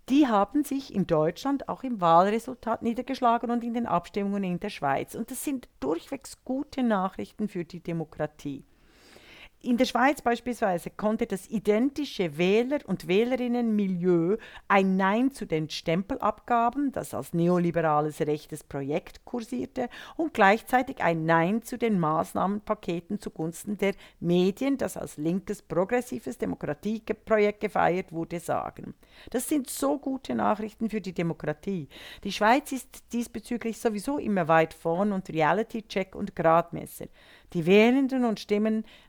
Die 0.08 0.26
haben 0.26 0.64
sich 0.64 0.92
in 0.92 1.06
Deutschland 1.06 1.68
auch 1.68 1.84
im 1.84 2.00
Wahlresultat 2.00 2.82
niedergeschlagen 2.82 3.52
und 3.52 3.62
in 3.62 3.74
den 3.74 3.86
Abstimmungen 3.86 4.42
in 4.42 4.58
der 4.58 4.70
Schweiz. 4.70 5.14
Und 5.14 5.30
das 5.30 5.44
sind 5.44 5.68
durchwegs 5.78 6.44
gute 6.44 6.82
Nachrichten 6.82 7.46
für 7.46 7.64
die 7.64 7.80
Demokratie. 7.80 8.64
In 9.64 9.78
der 9.78 9.86
Schweiz 9.86 10.20
beispielsweise 10.20 10.90
konnte 10.90 11.26
das 11.26 11.48
identische 11.48 12.36
Wähler- 12.36 12.86
und 12.86 13.08
Wählerinnenmilieu 13.08 14.36
ein 14.68 14.98
Nein 14.98 15.32
zu 15.32 15.46
den 15.46 15.70
Stempelabgaben, 15.70 16.92
das 16.92 17.14
als 17.14 17.32
neoliberales 17.32 18.20
rechtes 18.20 18.62
Projekt 18.62 19.24
kursierte, 19.24 19.88
und 20.16 20.34
gleichzeitig 20.34 21.02
ein 21.02 21.24
Nein 21.24 21.62
zu 21.62 21.78
den 21.78 21.98
Maßnahmenpaketen 21.98 23.20
zugunsten 23.20 23.78
der 23.78 23.94
Medien, 24.20 24.76
das 24.76 24.98
als 24.98 25.16
linkes 25.16 25.62
progressives 25.62 26.36
Demokratieprojekt 26.36 27.60
gefeiert 27.60 28.12
wurde, 28.12 28.40
sagen. 28.40 28.92
Das 29.30 29.48
sind 29.48 29.70
so 29.70 29.98
gute 29.98 30.34
Nachrichten 30.34 30.90
für 30.90 31.00
die 31.00 31.14
Demokratie. 31.14 31.88
Die 32.22 32.32
Schweiz 32.32 32.70
ist 32.70 33.14
diesbezüglich 33.14 33.78
sowieso 33.78 34.18
immer 34.18 34.46
weit 34.46 34.74
vorn 34.74 35.12
und 35.12 35.30
Reality-Check 35.30 36.14
und 36.14 36.36
Gradmesser. 36.36 37.06
Die 37.54 37.66
Wählenden 37.66 38.24
und 38.24 38.40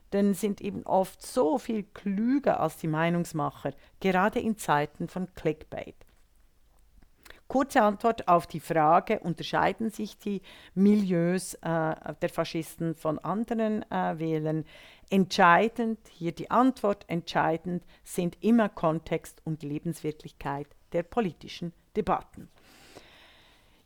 Stimmenden 0.06 0.34
sind 0.34 0.60
eben 0.60 0.84
oft 0.84 1.24
so 1.24 1.58
viel 1.58 1.82
klüger 1.82 2.60
als 2.60 2.76
die 2.78 2.88
Meinungsmacher, 2.88 3.72
gerade 4.00 4.40
in 4.40 4.56
Zeiten 4.56 5.08
von 5.08 5.28
Clickbait. 5.34 5.96
Kurze 7.48 7.82
Antwort 7.82 8.26
auf 8.26 8.48
die 8.48 8.60
Frage, 8.60 9.20
unterscheiden 9.20 9.90
sich 9.90 10.18
die 10.18 10.42
Milieus 10.74 11.54
äh, 11.54 11.58
der 11.60 12.28
Faschisten 12.28 12.94
von 12.94 13.20
anderen 13.20 13.88
äh, 13.90 14.18
Wählern? 14.18 14.64
Entscheidend, 15.10 16.00
hier 16.10 16.32
die 16.32 16.50
Antwort, 16.50 17.04
entscheidend 17.08 17.84
sind 18.02 18.36
immer 18.42 18.68
Kontext 18.68 19.40
und 19.44 19.62
Lebenswirklichkeit 19.62 20.66
der 20.92 21.04
politischen 21.04 21.72
Debatten. 21.96 22.48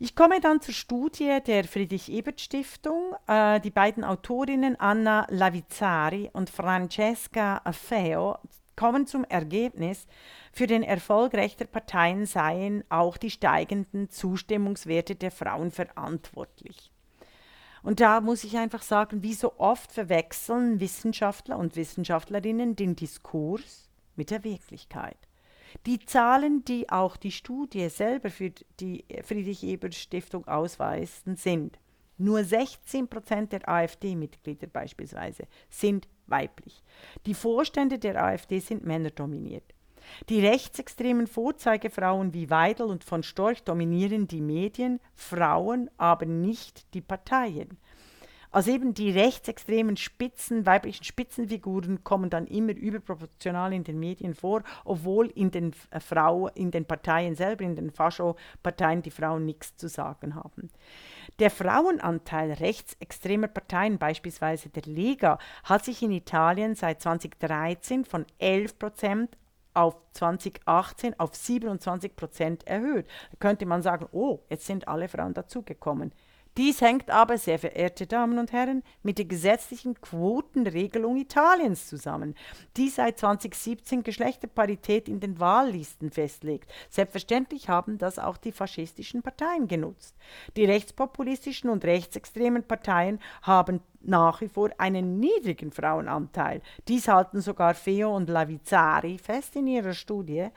Ich 0.03 0.17
komme 0.17 0.41
dann 0.41 0.63
zur 0.63 0.73
Studie 0.73 1.41
der 1.47 1.65
Friedrich-Ebert-Stiftung. 1.65 3.15
Äh, 3.27 3.61
die 3.61 3.71
beiden 3.71 4.03
Autorinnen 4.03 4.81
Anna 4.81 5.27
Lavizzari 5.29 6.31
und 6.33 6.49
Francesca 6.49 7.61
Affeo 7.65 8.39
kommen 8.77 9.07
zum 9.07 9.25
Ergebnis, 9.25 10.07
für 10.53 10.67
den 10.67 10.83
Erfolg 10.83 11.35
rechter 11.35 11.67
Parteien 11.67 12.25
seien 12.25 12.83
auch 12.89 13.19
die 13.19 13.29
steigenden 13.29 14.09
Zustimmungswerte 14.09 15.17
der 15.17 15.31
Frauen 15.31 15.71
verantwortlich. 15.71 16.91
Und 17.83 18.01
da 18.01 18.23
muss 18.23 18.43
ich 18.43 18.57
einfach 18.57 18.81
sagen, 18.81 19.23
wie 19.23 19.35
so 19.35 19.59
oft 19.59 19.93
verwechseln 19.93 20.81
Wissenschaftler 20.81 21.59
und 21.59 21.77
Wissenschaftlerinnen 21.77 22.75
den 22.75 22.97
Diskurs 22.97 23.91
mit 24.17 24.31
der 24.31 24.45
Wirklichkeit. 24.45 25.30
Die 25.87 25.99
Zahlen, 26.01 26.65
die 26.65 26.91
auch 26.91 27.17
die 27.17 27.33
Studie 27.33 27.89
selber 27.89 28.31
für 28.31 28.51
die 28.81 29.05
Friedrich-Ebert-Stiftung 29.23 30.47
ausweisen, 30.47 31.37
sind 31.37 31.79
nur 32.19 32.45
16 32.45 33.09
Prozent 33.09 33.53
der 33.53 33.67
AfD-Mitglieder 33.69 34.67
beispielsweise 34.67 35.45
sind 35.71 36.07
weiblich. 36.27 36.83
Die 37.25 37.35
Vorstände 37.35 37.99
der 37.99 38.23
AfD 38.23 38.59
sind 38.59 38.85
männerdominiert. 38.85 39.75
Die 40.29 40.45
rechtsextremen 40.45 41.27
Vorzeigefrauen 41.27 42.35
wie 42.35 42.51
Weidel 42.51 42.87
und 42.87 43.05
von 43.05 43.23
Storch 43.23 43.63
dominieren 43.63 44.27
die 44.29 44.41
Medien, 44.41 45.01
Frauen 45.15 45.91
aber 45.97 46.27
nicht 46.27 46.93
die 46.95 47.01
Parteien. 47.01 47.79
Also 48.51 48.73
eben 48.73 48.95
die 48.95 49.11
rechtsextremen 49.11 49.97
Spitzen, 49.97 50.67
weiblichen 50.67 51.05
Spitzenfiguren 51.05 52.03
kommen 52.03 52.31
dann 52.31 52.47
immer 52.47 52.75
überproportional 52.75 53.73
in 53.73 53.85
den 53.85 54.01
Medien 54.01 54.35
vor, 54.35 54.63
obwohl 54.85 55.27
in 55.29 55.51
den 55.51 55.73
äh, 55.91 56.01
Frau, 56.01 56.49
in 56.49 56.71
den 56.71 56.85
Parteien 56.85 57.37
selber, 57.37 57.65
in 57.65 57.77
den 57.77 57.91
Fascho-Parteien 57.91 59.03
die 59.03 59.11
Frauen 59.11 59.45
nichts 59.45 59.77
zu 59.77 59.89
sagen 59.89 60.35
haben. 60.35 60.71
Der 61.39 61.51
Frauenanteil 61.51 62.53
rechtsextremer 62.53 63.49
Parteien, 63.49 63.99
beispielsweise 63.99 64.69
der 64.69 64.83
Lega, 64.83 65.39
hat 65.65 65.85
sich 65.85 66.03
in 66.03 66.11
Italien 66.11 66.75
seit 66.75 67.01
2013 67.01 68.05
von 68.05 68.27
11 68.39 68.79
Prozent 68.79 69.37
auf 69.75 69.97
2018 70.13 71.19
auf 71.21 71.35
27 71.35 72.17
Prozent 72.17 72.67
erhöht. 72.67 73.07
Da 73.31 73.37
könnte 73.39 73.67
man 73.67 73.83
sagen, 73.83 74.07
oh, 74.13 74.41
jetzt 74.49 74.67
sind 74.67 74.89
alle 74.89 75.09
Frauen 75.09 75.35
dazugekommen. 75.35 76.13
Dies 76.57 76.81
hängt 76.81 77.11
aber, 77.11 77.39
sehr 77.39 77.59
verehrte 77.59 78.07
Damen 78.07 78.39
und 78.39 78.53
Herren, 78.53 78.83
mit 79.03 79.19
der 79.19 79.25
gesetzlichen 79.25 80.01
Quotenregelung 80.01 81.17
Italiens 81.17 81.87
zusammen, 81.87 82.35
die 82.77 82.89
seit 82.89 83.19
2017 83.19 84.03
Geschlechterparität 84.03 85.09
in 85.09 85.21
den 85.21 85.39
Wahllisten 85.39 86.11
festlegt. 86.11 86.71
Selbstverständlich 86.89 87.69
haben 87.69 87.99
das 87.99 88.19
auch 88.19 88.37
die 88.37 88.53
faschistischen 88.53 89.23
Parteien 89.23 89.69
genutzt. 89.69 90.17
Die 90.57 90.65
rechtspopulistischen 90.65 91.71
und 91.71 91.85
rechtsextremen 91.85 92.65
Parteien 92.65 93.21
haben 93.43 93.81
nach 94.01 94.41
wie 94.41 94.49
vor 94.49 94.71
einen 94.79 95.19
niedrigen 95.21 95.73
Frauenanteil. 95.73 96.63
Dies 96.89 97.09
halten 97.09 97.41
sogar 97.41 97.75
Feo 97.75 98.15
und 98.15 98.29
Lavizzari 98.29 99.19
fest 99.19 99.57
in 99.57 99.67
ihrer 99.67 99.93
Studie. 99.93 100.49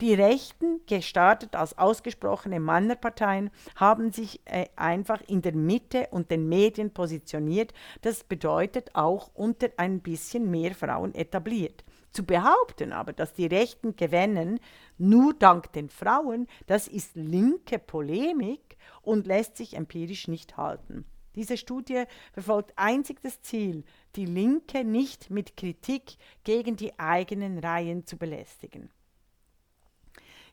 Die 0.00 0.14
Rechten, 0.14 0.80
gestartet 0.86 1.56
als 1.56 1.76
ausgesprochene 1.78 2.60
Männerparteien, 2.60 3.50
haben 3.76 4.12
sich 4.12 4.40
äh, 4.44 4.66
einfach 4.76 5.20
in 5.26 5.42
der 5.42 5.54
Mitte 5.54 6.08
und 6.10 6.30
den 6.30 6.48
Medien 6.48 6.92
positioniert. 6.92 7.72
Das 8.02 8.24
bedeutet 8.24 8.94
auch 8.94 9.30
unter 9.34 9.68
ein 9.76 10.00
bisschen 10.00 10.50
mehr 10.50 10.74
Frauen 10.74 11.14
etabliert. 11.14 11.84
Zu 12.12 12.24
behaupten 12.24 12.92
aber, 12.92 13.12
dass 13.12 13.34
die 13.34 13.46
Rechten 13.46 13.94
gewinnen, 13.94 14.58
nur 14.98 15.32
dank 15.34 15.72
den 15.72 15.88
Frauen, 15.88 16.48
das 16.66 16.88
ist 16.88 17.14
linke 17.14 17.78
Polemik 17.78 18.76
und 19.02 19.26
lässt 19.26 19.56
sich 19.56 19.74
empirisch 19.74 20.26
nicht 20.26 20.56
halten. 20.56 21.04
Diese 21.34 21.56
Studie 21.56 22.04
verfolgt 22.32 22.72
einzig 22.76 23.20
das 23.22 23.40
Ziel, 23.42 23.84
die 24.16 24.26
Linke 24.26 24.84
nicht 24.84 25.30
mit 25.30 25.56
Kritik 25.56 26.16
gegen 26.44 26.76
die 26.76 26.98
eigenen 26.98 27.58
Reihen 27.58 28.06
zu 28.06 28.16
belästigen. 28.16 28.90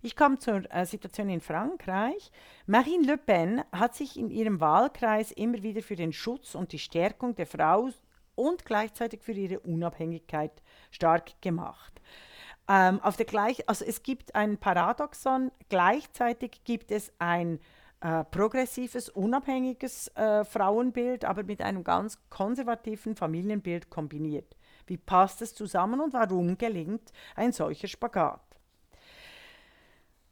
Ich 0.02 0.16
komme 0.16 0.38
zur 0.38 0.72
äh, 0.72 0.86
Situation 0.86 1.30
in 1.30 1.42
Frankreich. 1.42 2.32
Marine 2.68 3.06
Le 3.06 3.18
Pen 3.18 3.64
hat 3.72 3.96
sich 3.96 4.18
in 4.18 4.30
ihrem 4.30 4.60
Wahlkreis 4.60 5.32
immer 5.32 5.64
wieder 5.64 5.82
für 5.82 5.96
den 5.96 6.14
Schutz 6.14 6.54
und 6.54 6.72
die 6.72 6.80
Stärkung 6.80 7.36
der 7.36 7.48
Frau 7.48 7.90
und 8.36 8.66
gleichzeitig 8.66 9.22
für 9.24 9.32
ihre 9.32 9.60
Unabhängigkeit 9.60 10.62
stark 10.92 11.42
gemacht. 11.42 12.00
Ähm, 12.70 13.00
auf 13.02 13.18
der 13.18 13.26
gleich, 13.26 13.68
also 13.68 13.86
es 13.86 14.04
gibt 14.04 14.36
ein 14.36 14.58
Paradoxon, 14.58 15.52
gleichzeitig 15.70 16.64
gibt 16.64 16.92
es 16.92 17.12
ein 17.18 17.60
äh, 18.02 18.24
progressives, 18.26 19.10
unabhängiges 19.10 20.10
äh, 20.16 20.44
Frauenbild, 20.46 21.26
aber 21.26 21.44
mit 21.44 21.62
einem 21.62 21.84
ganz 21.84 22.20
konservativen 22.30 23.16
Familienbild 23.16 23.90
kombiniert. 23.90 24.56
Wie 24.86 24.98
passt 24.98 25.42
es 25.42 25.54
zusammen 25.54 26.00
und 26.00 26.14
warum 26.14 26.58
gelingt 26.58 27.12
ein 27.36 27.52
solcher 27.52 27.88
Spagat? 27.88 28.42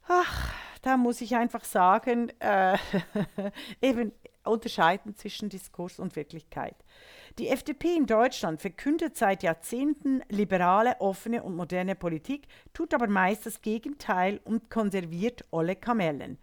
Ach, 0.08 0.54
da 0.82 0.96
muss 0.96 1.20
ich 1.20 1.34
einfach 1.34 1.64
sagen, 1.64 2.30
äh, 2.38 2.78
eben 3.82 4.12
unterscheiden 4.44 5.16
zwischen 5.16 5.48
Diskurs 5.48 5.98
und 5.98 6.14
Wirklichkeit. 6.14 6.76
Die 7.38 7.48
FDP 7.48 7.96
in 7.96 8.06
Deutschland 8.06 8.60
verkündet 8.60 9.16
seit 9.16 9.42
Jahrzehnten 9.42 10.22
liberale, 10.28 11.00
offene 11.00 11.42
und 11.42 11.56
moderne 11.56 11.96
Politik, 11.96 12.46
tut 12.72 12.94
aber 12.94 13.08
meist 13.08 13.44
das 13.44 13.60
Gegenteil 13.60 14.40
und 14.44 14.70
konserviert 14.70 15.44
olle 15.50 15.76
Kamellen. 15.76 16.38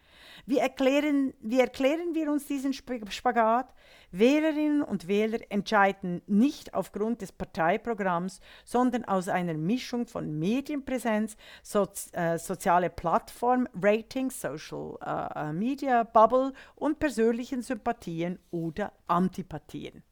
Wie 0.46 0.58
erklären, 0.58 1.34
wie 1.42 1.60
erklären 1.60 2.14
wir 2.14 2.32
uns 2.32 2.46
diesen 2.46 2.74
Spagat? 2.74 3.74
Wählerinnen 4.12 4.84
und 4.84 5.08
Wähler 5.08 5.40
entscheiden 5.50 6.22
nicht 6.28 6.76
aufgrund 6.76 7.22
des 7.22 7.32
Parteiprogramms, 7.32 8.42
sondern 8.64 9.06
aus 9.06 9.28
einer 9.28 9.56
Mischung 9.56 10.06
von 10.06 10.38
Medienpräsenz, 10.38 11.36
Sozi 11.64 12.12
äh, 12.14 12.38
soziale 12.38 12.92
Plattform, 12.92 13.68
Ratings, 13.82 14.40
Social 14.40 14.98
äh, 15.02 15.50
äh, 15.50 15.54
Media, 15.54 16.04
Bubble 16.04 16.54
und 16.76 17.00
persönlichen 17.00 17.64
Sympathien 17.64 18.38
oder 18.52 18.94
Antipathien. 19.08 20.04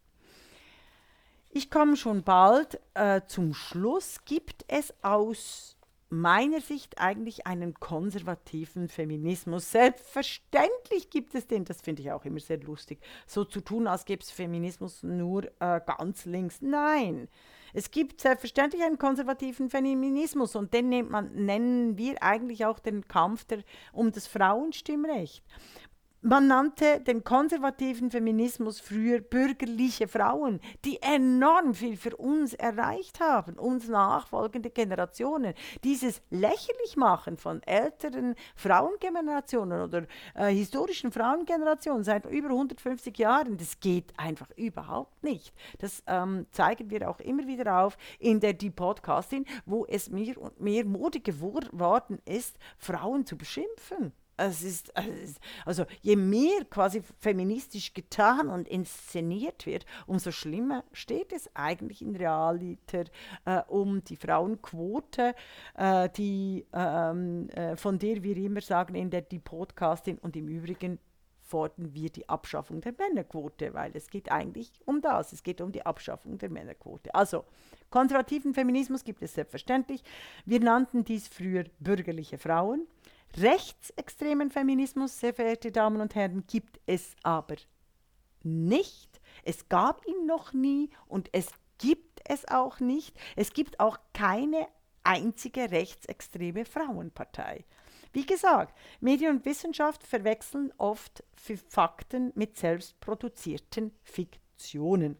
Ich 1.51 1.69
komme 1.69 1.95
schon 1.95 2.23
bald 2.23 2.79
äh, 2.93 3.21
zum 3.27 3.53
Schluss. 3.53 4.23
Gibt 4.25 4.65
es 4.67 4.93
aus 5.03 5.77
meiner 6.11 6.59
Sicht 6.59 6.99
eigentlich 6.99 7.47
einen 7.47 7.73
konservativen 7.73 8.89
Feminismus. 8.89 9.71
Selbstverständlich 9.71 11.09
gibt 11.09 11.33
es 11.33 11.47
den, 11.47 11.63
das 11.63 11.81
finde 11.81 12.01
ich 12.01 12.11
auch 12.11 12.25
immer 12.25 12.39
sehr 12.41 12.59
lustig, 12.59 12.99
so 13.25 13.45
zu 13.45 13.61
tun, 13.61 13.87
als 13.87 14.05
gäbe 14.05 14.21
es 14.21 14.29
Feminismus 14.29 15.03
nur 15.03 15.45
äh, 15.61 15.79
ganz 15.85 16.25
links. 16.25 16.61
Nein, 16.61 17.29
es 17.73 17.91
gibt 17.91 18.19
selbstverständlich 18.19 18.83
einen 18.83 18.97
konservativen 18.97 19.69
Feminismus 19.69 20.55
und 20.55 20.73
den 20.73 21.09
man, 21.09 21.33
nennen 21.33 21.97
wir 21.97 22.21
eigentlich 22.21 22.65
auch 22.65 22.79
den 22.79 23.07
Kampf 23.07 23.45
der, 23.45 23.63
um 23.93 24.11
das 24.11 24.27
Frauenstimmrecht. 24.27 25.43
Man 26.23 26.45
nannte 26.45 26.99
den 26.99 27.23
konservativen 27.23 28.11
Feminismus 28.11 28.79
früher 28.79 29.21
bürgerliche 29.21 30.07
Frauen, 30.07 30.59
die 30.85 31.01
enorm 31.01 31.73
viel 31.73 31.97
für 31.97 32.15
uns 32.15 32.53
erreicht 32.53 33.19
haben, 33.19 33.57
uns 33.57 33.87
nachfolgende 33.87 34.69
Generationen. 34.69 35.55
Dieses 35.83 36.21
lächerlich 36.29 36.95
machen 36.95 37.37
von 37.37 37.63
älteren 37.63 38.35
Frauengenerationen 38.55 39.81
oder 39.81 40.05
äh, 40.35 40.53
historischen 40.53 41.11
Frauengenerationen 41.11 42.03
seit 42.03 42.27
über 42.27 42.49
150 42.49 43.17
Jahren, 43.17 43.57
das 43.57 43.79
geht 43.79 44.13
einfach 44.15 44.51
überhaupt 44.55 45.23
nicht. 45.23 45.55
Das 45.79 46.03
ähm, 46.05 46.45
zeigen 46.51 46.91
wir 46.91 47.09
auch 47.09 47.19
immer 47.19 47.47
wieder 47.47 47.79
auf 47.79 47.97
in 48.19 48.39
der 48.39 48.53
Die 48.53 48.69
Podcastin, 48.69 49.45
wo 49.65 49.87
es 49.87 50.11
mehr 50.11 50.37
und 50.37 50.61
mehr 50.61 50.85
Mode 50.85 51.19
geworden 51.19 52.19
ist, 52.25 52.59
Frauen 52.77 53.25
zu 53.25 53.39
beschimpfen. 53.39 54.13
Es 54.37 54.63
ist, 54.63 54.91
also 55.65 55.85
je 56.01 56.15
mehr 56.15 56.65
quasi 56.69 57.03
feministisch 57.19 57.93
getan 57.93 58.49
und 58.49 58.67
inszeniert 58.67 59.65
wird, 59.65 59.85
umso 60.07 60.31
schlimmer 60.31 60.83
steht 60.93 61.31
es 61.31 61.49
eigentlich 61.55 62.01
in 62.01 62.15
Realiter 62.15 63.03
äh, 63.45 63.61
um 63.67 64.03
die 64.03 64.15
Frauenquote, 64.15 65.35
äh, 65.75 66.09
die, 66.09 66.65
ähm, 66.73 67.49
äh, 67.49 67.75
von 67.75 67.99
der 67.99 68.23
wir 68.23 68.37
immer 68.37 68.61
sagen 68.61 68.95
in 68.95 69.09
der 69.09 69.21
die 69.21 69.39
Podcasting 69.39 70.17
und 70.19 70.35
im 70.35 70.47
Übrigen 70.47 70.99
fordern 71.51 71.93
wir 71.93 72.09
die 72.09 72.27
Abschaffung 72.29 72.79
der 72.79 72.93
Männerquote, 72.97 73.73
weil 73.73 73.91
es 73.93 74.09
geht 74.09 74.31
eigentlich 74.31 74.71
um 74.85 75.01
das, 75.01 75.33
es 75.33 75.43
geht 75.43 75.59
um 75.59 75.71
die 75.73 75.85
Abschaffung 75.85 76.37
der 76.37 76.49
Männerquote. 76.49 77.13
Also 77.13 77.43
konservativen 77.89 78.53
Feminismus 78.53 79.03
gibt 79.03 79.21
es 79.21 79.33
selbstverständlich. 79.33 80.01
Wir 80.45 80.61
nannten 80.61 81.03
dies 81.03 81.27
früher 81.27 81.65
bürgerliche 81.79 82.37
Frauen. 82.37 82.87
Rechtsextremen 83.37 84.51
Feminismus, 84.51 85.19
sehr 85.19 85.33
verehrte 85.33 85.71
Damen 85.71 86.01
und 86.01 86.15
Herren, 86.15 86.45
gibt 86.47 86.79
es 86.85 87.15
aber 87.23 87.55
nicht. 88.43 89.21
Es 89.43 89.69
gab 89.69 90.05
ihn 90.07 90.25
noch 90.25 90.53
nie 90.53 90.89
und 91.07 91.29
es 91.31 91.47
gibt 91.77 92.21
es 92.25 92.47
auch 92.47 92.79
nicht. 92.79 93.17
Es 93.35 93.53
gibt 93.53 93.79
auch 93.79 93.97
keine 94.13 94.67
einzige 95.03 95.71
rechtsextreme 95.71 96.65
Frauenpartei. 96.65 97.65
Wie 98.13 98.25
gesagt, 98.25 98.77
Medien 98.99 99.37
und 99.37 99.45
Wissenschaft 99.45 100.03
verwechseln 100.03 100.73
oft 100.77 101.23
Fakten 101.69 102.31
mit 102.35 102.57
selbstproduzierten 102.57 103.93
Fiktionen. 104.03 105.17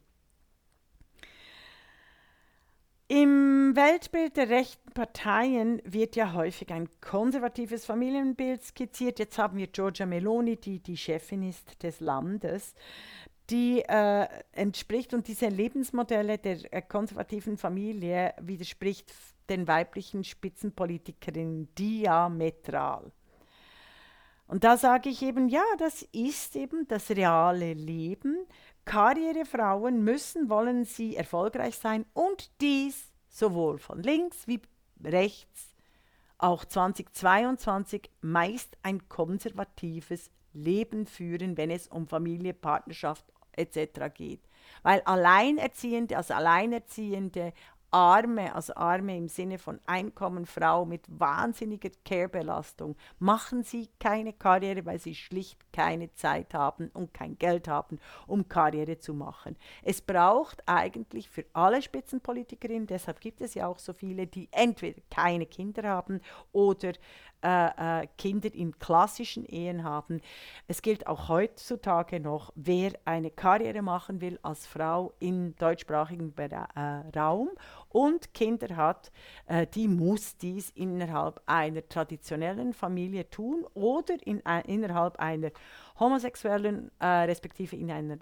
Im 3.14 3.76
Weltbild 3.76 4.38
der 4.38 4.48
rechten 4.48 4.94
Parteien 4.94 5.82
wird 5.84 6.16
ja 6.16 6.32
häufig 6.32 6.72
ein 6.72 6.88
konservatives 7.02 7.86
Familienbild 7.86 8.64
skizziert. 8.64 9.20
Jetzt 9.20 9.38
haben 9.38 9.58
wir 9.58 9.68
Giorgia 9.68 10.06
Meloni, 10.06 10.56
die 10.56 10.80
die 10.80 10.96
Chefin 10.96 11.44
ist 11.44 11.84
des 11.84 12.00
Landes, 12.00 12.74
die 13.50 13.82
äh, 13.82 14.30
entspricht 14.54 15.14
und 15.14 15.28
diese 15.28 15.50
Lebensmodelle 15.50 16.38
der 16.38 16.74
äh, 16.74 16.82
konservativen 16.82 17.58
Familie 17.58 18.34
widerspricht 18.40 19.12
den 19.50 19.68
weiblichen 19.68 20.24
Spitzenpolitikerinnen 20.24 21.68
diametral. 21.76 23.12
Und 24.52 24.66
da 24.66 24.76
sage 24.76 25.08
ich 25.10 25.22
eben, 25.22 25.48
ja, 25.48 25.64
das 25.80 26.02
ist 26.14 26.58
eben 26.58 26.86
das 26.88 27.10
reale 27.10 27.74
Leben. 27.74 28.38
Karrierefrauen 28.86 30.04
müssen, 30.04 30.50
wollen 30.50 30.86
sie 30.86 31.16
erfolgreich 31.16 31.78
sein 31.78 32.06
und 32.14 32.52
dies 32.62 33.12
sowohl 33.30 33.78
von 33.78 34.02
links 34.02 34.48
wie 34.48 34.62
rechts, 35.04 35.76
auch 36.38 36.66
2022 36.66 38.10
meist 38.22 38.78
ein 38.84 39.08
konservatives 39.08 40.32
Leben 40.54 41.06
führen, 41.06 41.56
wenn 41.56 41.70
es 41.70 41.88
um 41.88 42.08
Familie, 42.08 42.54
Partnerschaft 42.54 43.26
etc. 43.54 44.14
geht. 44.14 44.42
Weil 44.84 45.02
Alleinerziehende, 45.02 46.18
als 46.18 46.32
Alleinerziehende 46.32 47.54
Arme, 47.92 48.56
also 48.56 48.74
Arme 48.76 49.18
im 49.18 49.28
Sinne 49.28 49.58
von 49.58 49.80
Einkommen, 49.86 50.46
Frau 50.46 50.86
mit 50.86 51.04
wahnsinniger 51.08 51.90
Care-Belastung, 52.06 52.96
machen 53.20 53.64
sie 53.64 53.90
keine 54.00 54.34
Karriere, 54.34 54.86
weil 54.86 55.00
sie 55.00 55.14
schlicht 55.14 55.60
keine 55.74 56.14
Zeit 56.14 56.54
haben 56.54 56.90
und 56.94 57.14
kein 57.14 57.38
Geld 57.38 57.68
haben, 57.68 58.00
um 58.28 58.48
Karriere 58.48 58.98
zu 58.98 59.14
machen. 59.14 59.58
Es 59.84 60.02
braucht 60.02 60.64
eigentlich 60.66 61.30
für 61.30 61.46
alle 61.54 61.82
Spitzenpolitikerinnen, 61.82 62.88
deshalb 62.88 63.20
gibt 63.20 63.42
es 63.42 63.54
ja 63.54 63.68
auch 63.68 63.80
so 63.80 63.92
viele, 63.92 64.26
die 64.26 64.48
entweder 64.52 65.02
keine 65.10 65.46
Kinder 65.46 65.84
haben 65.84 66.22
oder 66.54 66.94
äh, 67.44 68.04
äh, 68.04 68.08
Kinder 68.20 68.54
in 68.54 68.78
klassischen 68.78 69.46
Ehen 69.46 69.84
haben. 69.84 70.22
Es 70.68 70.84
gilt 70.84 71.08
auch 71.08 71.28
heutzutage 71.28 72.20
noch, 72.20 72.54
wer 72.54 72.92
eine 73.04 73.32
Karriere 73.32 73.82
machen 73.82 74.22
will 74.22 74.38
als 74.44 74.68
Frau 74.68 75.14
im 75.20 75.56
deutschsprachigen 75.56 76.36
äh, 76.38 77.18
Raum 77.18 77.50
und 77.92 78.34
Kinder 78.34 78.76
hat, 78.76 79.12
äh, 79.48 79.68
die 79.68 79.88
muss 79.88 80.38
dies 80.38 80.70
innerhalb 80.72 81.42
einer 81.46 81.88
traditionellen 81.88 82.74
Familie 82.74 83.30
tun 83.30 83.66
oder 83.74 84.16
in, 84.26 84.46
äh, 84.46 84.62
innerhalb 84.66 85.18
einer 85.20 85.52
homosexuellen, 86.00 86.92
äh, 87.00 87.06
respektive 87.06 87.76
in 87.76 87.92
einer 87.92 88.18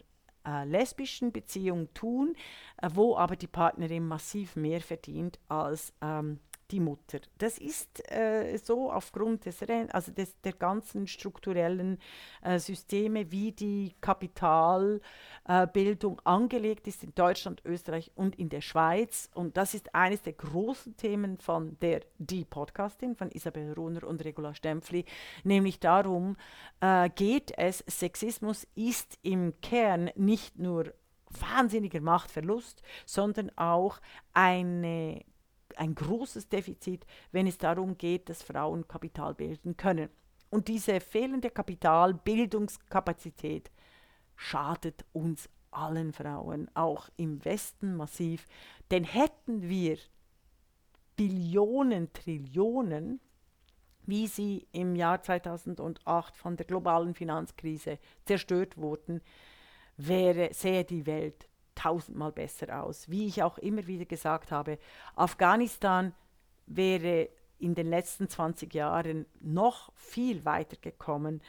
lesbischen 0.65 1.31
Beziehung 1.31 1.93
tun, 1.93 2.33
wo 2.93 3.15
aber 3.15 3.35
die 3.35 3.45
Partnerin 3.45 4.07
massiv 4.07 4.55
mehr 4.55 4.81
verdient 4.81 5.37
als 5.47 5.93
ähm, 6.01 6.39
die 6.71 6.79
Mutter. 6.79 7.19
Das 7.37 7.57
ist 7.57 8.09
äh, 8.11 8.57
so 8.57 8.91
aufgrund 8.91 9.45
des, 9.45 9.57
also 9.89 10.11
des, 10.11 10.39
der 10.41 10.53
ganzen 10.53 11.07
strukturellen 11.07 11.97
äh, 12.41 12.59
Systeme, 12.59 13.31
wie 13.31 13.51
die 13.51 13.95
Kapitalbildung 14.01 16.17
äh, 16.17 16.21
angelegt 16.23 16.87
ist 16.87 17.03
in 17.03 17.13
Deutschland, 17.15 17.61
Österreich 17.65 18.11
und 18.15 18.37
in 18.37 18.49
der 18.49 18.61
Schweiz. 18.61 19.29
Und 19.33 19.57
das 19.57 19.73
ist 19.73 19.95
eines 19.95 20.21
der 20.21 20.33
großen 20.33 20.95
Themen 20.97 21.39
von 21.39 21.77
der 21.79 22.01
Die 22.17 22.45
Podcastin 22.45 23.15
von 23.15 23.31
Isabel 23.31 23.73
Runer 23.73 24.03
und 24.03 24.23
Regula 24.23 24.53
Stempfli, 24.53 25.05
nämlich 25.43 25.79
darum 25.79 26.37
äh, 26.81 27.09
geht 27.09 27.57
es, 27.57 27.83
Sexismus 27.87 28.67
ist 28.75 29.17
im 29.23 29.59
Kern 29.61 30.11
nicht 30.15 30.59
nur 30.59 30.93
wahnsinniger 31.29 32.01
Machtverlust, 32.01 32.81
sondern 33.05 33.51
auch 33.55 33.99
eine 34.33 35.23
ein 35.79 35.95
großes 35.95 36.49
Defizit, 36.49 37.07
wenn 37.31 37.47
es 37.47 37.57
darum 37.57 37.97
geht, 37.97 38.29
dass 38.29 38.43
Frauen 38.43 38.87
Kapital 38.87 39.33
bilden 39.33 39.75
können. 39.77 40.09
Und 40.49 40.67
diese 40.67 40.99
fehlende 40.99 41.49
Kapitalbildungskapazität 41.49 43.71
schadet 44.35 45.05
uns 45.13 45.49
allen 45.71 46.11
Frauen, 46.13 46.69
auch 46.73 47.09
im 47.17 47.45
Westen 47.45 47.95
massiv. 47.95 48.47
Denn 48.91 49.03
hätten 49.03 49.69
wir 49.69 49.97
Billionen, 51.15 52.11
Trillionen, 52.13 53.19
wie 54.05 54.27
sie 54.27 54.67
im 54.71 54.95
Jahr 54.95 55.21
2008 55.21 56.35
von 56.35 56.57
der 56.57 56.65
globalen 56.65 57.13
Finanzkrise 57.13 57.99
zerstört 58.25 58.77
wurden, 58.77 59.21
wäre, 59.97 60.49
sähe 60.53 60.83
die 60.83 61.05
Welt 61.05 61.47
tausendmal 61.79 62.31
besser 62.31 62.83
aus. 62.83 63.09
Wie 63.09 63.25
ich 63.25 63.41
auch 63.41 63.57
immer 63.57 63.87
wieder 63.87 64.05
gesagt 64.05 64.51
habe, 64.51 64.77
Afghanistan 65.15 66.13
wäre 66.65 67.29
in 67.57 67.75
den 67.75 67.87
letzten 67.87 68.27
20 68.27 68.73
Jahren 68.73 69.25
noch 69.39 69.91
viel 69.95 70.45
weiter 70.45 70.77
gekommen 70.81 71.41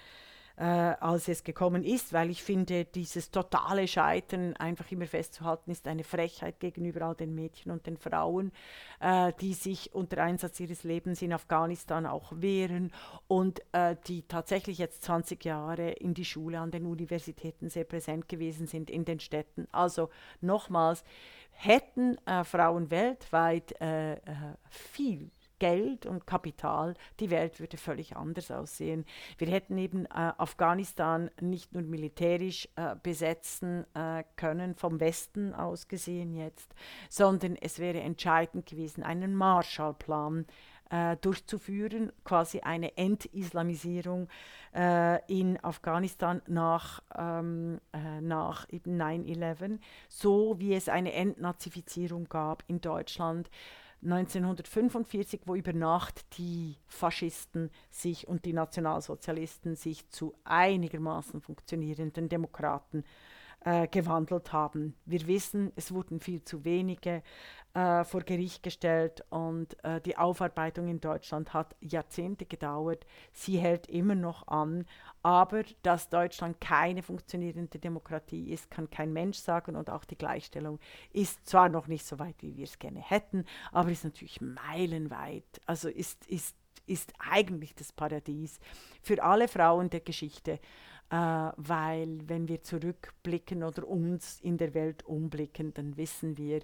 äh, 0.60 0.94
als 1.00 1.26
es 1.26 1.42
gekommen 1.42 1.84
ist, 1.84 2.12
weil 2.12 2.28
ich 2.28 2.42
finde, 2.42 2.84
dieses 2.84 3.30
totale 3.30 3.88
Scheitern 3.88 4.54
einfach 4.56 4.92
immer 4.92 5.06
festzuhalten, 5.06 5.70
ist 5.70 5.88
eine 5.88 6.04
Frechheit 6.04 6.60
gegenüber 6.60 7.00
all 7.06 7.14
den 7.14 7.34
Mädchen 7.34 7.72
und 7.72 7.86
den 7.86 7.96
Frauen, 7.96 8.52
äh, 9.00 9.32
die 9.40 9.54
sich 9.54 9.94
unter 9.94 10.22
Einsatz 10.22 10.60
ihres 10.60 10.84
Lebens 10.84 11.22
in 11.22 11.32
Afghanistan 11.32 12.04
auch 12.04 12.32
wehren 12.36 12.92
und 13.26 13.62
äh, 13.72 13.96
die 14.06 14.22
tatsächlich 14.28 14.76
jetzt 14.76 15.02
20 15.04 15.42
Jahre 15.46 15.92
in 15.92 16.12
die 16.12 16.26
Schule, 16.26 16.60
an 16.60 16.70
den 16.70 16.84
Universitäten 16.84 17.70
sehr 17.70 17.84
präsent 17.84 18.28
gewesen 18.28 18.66
sind 18.66 18.90
in 18.90 19.06
den 19.06 19.18
Städten. 19.18 19.66
Also 19.72 20.10
nochmals, 20.42 21.04
hätten 21.52 22.18
äh, 22.26 22.44
Frauen 22.44 22.90
weltweit 22.90 23.80
äh, 23.80 24.12
äh, 24.12 24.18
viel 24.68 25.30
Geld 25.60 26.06
und 26.06 26.26
Kapital, 26.26 26.94
die 27.20 27.30
Welt 27.30 27.60
würde 27.60 27.76
völlig 27.76 28.16
anders 28.16 28.50
aussehen. 28.50 29.04
Wir 29.38 29.46
hätten 29.48 29.78
eben 29.78 30.06
äh, 30.06 30.08
Afghanistan 30.36 31.30
nicht 31.40 31.72
nur 31.72 31.82
militärisch 31.82 32.68
äh, 32.74 32.96
besetzen 33.00 33.86
äh, 33.94 34.24
können, 34.34 34.74
vom 34.74 34.98
Westen 34.98 35.54
aus 35.54 35.86
gesehen 35.86 36.34
jetzt, 36.34 36.74
sondern 37.08 37.54
es 37.54 37.78
wäre 37.78 38.00
entscheidend 38.00 38.66
gewesen, 38.66 39.04
einen 39.04 39.36
Marshallplan 39.36 40.46
äh, 40.90 41.16
durchzuführen, 41.18 42.10
quasi 42.24 42.60
eine 42.60 42.96
Entislamisierung 42.96 44.28
äh, 44.74 45.24
in 45.32 45.62
Afghanistan 45.62 46.42
nach, 46.46 47.00
ähm, 47.16 47.80
äh, 47.92 48.20
nach 48.20 48.66
eben 48.70 49.00
9-11, 49.00 49.78
so 50.08 50.58
wie 50.58 50.74
es 50.74 50.88
eine 50.88 51.12
Entnazifizierung 51.12 52.28
gab 52.28 52.64
in 52.66 52.80
Deutschland 52.80 53.50
1945, 54.02 55.42
wo 55.44 55.54
über 55.54 55.72
Nacht 55.72 56.38
die 56.38 56.76
Faschisten 56.86 57.70
sich 57.90 58.26
und 58.26 58.44
die 58.44 58.52
Nationalsozialisten 58.52 59.76
sich 59.76 60.08
zu 60.08 60.34
einigermaßen 60.44 61.40
funktionierenden 61.40 62.28
Demokraten 62.28 63.04
äh, 63.64 63.88
gewandelt 63.88 64.52
haben. 64.52 64.94
Wir 65.04 65.26
wissen, 65.26 65.72
es 65.76 65.92
wurden 65.92 66.20
viel 66.20 66.42
zu 66.42 66.64
wenige 66.64 67.22
äh, 67.74 68.04
vor 68.04 68.22
Gericht 68.22 68.62
gestellt 68.62 69.22
und 69.30 69.82
äh, 69.84 70.00
die 70.00 70.16
Aufarbeitung 70.16 70.88
in 70.88 71.00
Deutschland 71.00 71.52
hat 71.52 71.76
Jahrzehnte 71.80 72.46
gedauert. 72.46 73.06
Sie 73.32 73.58
hält 73.58 73.86
immer 73.86 74.14
noch 74.14 74.48
an, 74.48 74.86
aber 75.22 75.62
dass 75.82 76.08
Deutschland 76.08 76.60
keine 76.60 77.02
funktionierende 77.02 77.78
Demokratie 77.78 78.50
ist, 78.50 78.70
kann 78.70 78.90
kein 78.90 79.12
Mensch 79.12 79.38
sagen 79.38 79.76
und 79.76 79.90
auch 79.90 80.04
die 80.04 80.18
Gleichstellung 80.18 80.80
ist 81.12 81.46
zwar 81.46 81.68
noch 81.68 81.86
nicht 81.86 82.06
so 82.06 82.18
weit, 82.18 82.36
wie 82.40 82.56
wir 82.56 82.64
es 82.64 82.78
gerne 82.78 83.00
hätten, 83.00 83.44
aber 83.72 83.90
ist 83.90 84.04
natürlich 84.04 84.40
meilenweit. 84.40 85.60
Also 85.66 85.88
ist, 85.88 86.26
ist, 86.26 86.56
ist 86.86 87.12
eigentlich 87.18 87.74
das 87.74 87.92
Paradies 87.92 88.58
für 89.02 89.22
alle 89.22 89.46
Frauen 89.48 89.90
der 89.90 90.00
Geschichte 90.00 90.58
weil 91.10 92.28
wenn 92.28 92.48
wir 92.48 92.62
zurückblicken 92.62 93.64
oder 93.64 93.86
uns 93.86 94.40
in 94.40 94.56
der 94.56 94.74
Welt 94.74 95.04
umblicken, 95.04 95.74
dann 95.74 95.96
wissen 95.96 96.38
wir, 96.38 96.62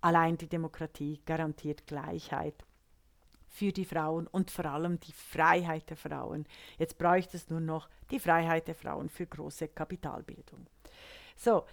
allein 0.00 0.36
die 0.36 0.48
Demokratie 0.48 1.20
garantiert 1.24 1.86
Gleichheit 1.86 2.54
für 3.48 3.72
die 3.72 3.86
Frauen 3.86 4.26
und 4.26 4.50
vor 4.50 4.66
allem 4.66 5.00
die 5.00 5.12
Freiheit 5.12 5.88
der 5.90 5.96
Frauen. 5.96 6.46
Jetzt 6.78 6.98
bräuchte 6.98 7.36
es 7.36 7.48
nur 7.48 7.60
noch 7.60 7.88
die 8.10 8.20
Freiheit 8.20 8.68
der 8.68 8.74
Frauen 8.74 9.08
für 9.08 9.26
große 9.26 9.68
Kapitalbildung. 9.68 10.66
So, 11.34 11.64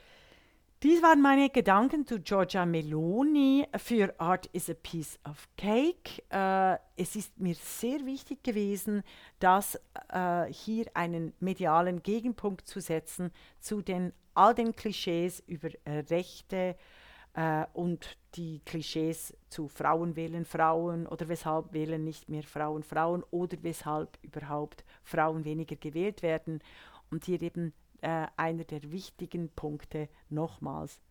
Dies 0.86 1.02
waren 1.02 1.20
meine 1.20 1.50
Gedanken 1.50 2.06
zu 2.06 2.20
Giorgia 2.20 2.64
Meloni 2.64 3.66
für 3.76 4.14
Art 4.20 4.46
is 4.54 4.70
a 4.70 4.76
Piece 4.76 5.18
of 5.28 5.48
Cake. 5.58 6.22
Äh, 6.30 6.78
es 6.96 7.16
ist 7.16 7.40
mir 7.40 7.56
sehr 7.56 8.06
wichtig 8.06 8.44
gewesen, 8.44 9.02
dass 9.40 9.80
äh, 10.10 10.46
hier 10.54 10.86
einen 10.94 11.34
medialen 11.40 12.04
Gegenpunkt 12.04 12.68
zu 12.68 12.82
setzen 12.82 13.32
zu 13.60 13.82
den 13.82 14.14
all 14.36 14.54
den 14.54 14.76
Klischees 14.76 15.40
über 15.48 15.70
äh, 15.86 16.04
Rechte 16.12 16.76
äh, 17.34 17.66
und 17.74 18.20
die 18.36 18.62
Klischees 18.64 19.36
zu 19.50 19.68
Frauen 19.68 20.16
wählen 20.16 20.46
Frauen 20.46 21.08
oder 21.08 21.28
weshalb 21.30 21.74
wählen 21.74 22.04
nicht 22.04 22.30
mehr 22.30 22.44
Frauen 22.44 22.84
Frauen 22.84 23.24
oder 23.32 23.58
weshalb 23.64 24.20
überhaupt 24.22 24.86
Frauen 25.04 25.46
weniger 25.46 25.78
gewählt 25.78 26.22
werden 26.22 26.62
und 27.10 27.26
hier 27.26 27.42
eben 27.42 27.74
äh, 28.06 28.28
einer 28.38 28.64
der 28.66 28.92
wichtigen 28.92 29.50
Punkte 29.50 30.10
nochmals. 30.30 31.02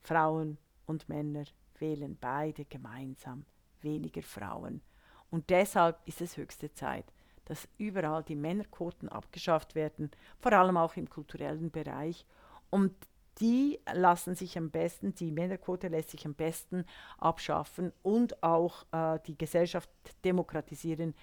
Frauen 0.00 0.58
und 0.84 1.08
Männer 1.08 1.44
wählen 1.78 2.18
beide 2.20 2.64
gemeinsam 2.64 3.46
weniger 3.80 4.22
Frauen. 4.22 4.82
Und 5.30 5.48
deshalb 5.48 5.96
ist 6.06 6.20
es 6.20 6.36
höchste 6.36 6.72
Zeit, 6.72 7.04
dass 7.44 7.68
überall 7.78 8.24
die 8.24 8.34
Männerquoten 8.34 9.08
abgeschafft 9.08 9.76
werden, 9.76 10.10
vor 10.40 10.52
allem 10.52 10.76
auch 10.76 10.96
im 10.96 11.08
kulturellen 11.08 11.70
Bereich. 11.70 12.26
Und 12.68 12.92
die 13.38 13.78
lassen 13.92 14.34
sich 14.34 14.58
am 14.58 14.70
besten, 14.70 15.14
die 15.14 15.30
Männerquote 15.30 15.86
lässt 15.86 16.10
sich 16.10 16.26
am 16.26 16.34
besten 16.34 16.84
abschaffen 17.16 17.92
und 18.02 18.42
auch 18.42 18.86
äh, 18.90 19.20
die 19.26 19.38
Gesellschaft 19.38 19.90
demokratisieren, 20.24 21.14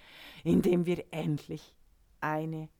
indem 0.42 0.86
wir 0.86 1.04
endlich 1.10 1.74
eine 2.20 2.70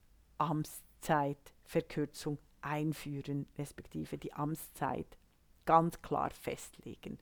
Amtszeitverkürzung 1.62 2.38
einführen, 2.60 3.46
respektive 3.58 4.18
die 4.18 4.32
Amtszeit 4.32 5.18
ganz 5.64 6.02
klar 6.02 6.30
festlegen. 6.30 7.18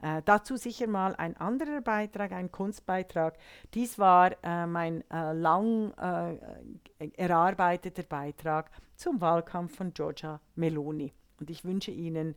Äh, 0.00 0.22
dazu 0.24 0.56
sicher 0.56 0.86
mal 0.86 1.14
ein 1.16 1.36
anderer 1.36 1.82
Beitrag, 1.82 2.32
ein 2.32 2.50
Kunstbeitrag. 2.50 3.36
Dies 3.74 3.98
war 3.98 4.32
äh, 4.42 4.66
mein 4.66 5.08
äh, 5.10 5.32
lang 5.32 5.92
äh, 5.98 7.08
erarbeiteter 7.16 8.02
Beitrag 8.02 8.70
zum 8.96 9.20
Wahlkampf 9.20 9.76
von 9.76 9.92
Giorgia 9.92 10.40
Meloni. 10.54 11.12
Und 11.38 11.50
ich 11.50 11.64
wünsche 11.64 11.90
Ihnen 11.90 12.34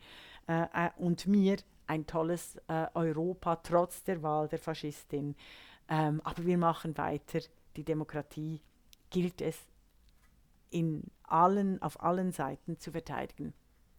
äh, 0.48 0.64
äh, 0.64 0.90
und 0.98 1.26
mir 1.28 1.58
ein 1.88 2.08
tolles 2.08 2.58
Europa 2.96 3.58
trotz 3.58 4.04
der 4.04 4.24
Wahl 4.24 4.48
der 4.48 4.58
Faschistin. 4.58 5.36
Ähm, 5.88 6.20
aber 6.24 6.44
wir 6.44 6.58
machen 6.58 6.98
weiter. 6.98 7.40
Die 7.76 7.84
Demokratie 7.84 8.60
gilt 9.12 9.40
es 9.40 9.68
in 10.76 11.04
allen, 11.24 11.82
auf 11.82 12.04
allen 12.04 12.34
Seiten 12.34 12.78
zu 12.78 12.92
verteidigen. 12.92 13.54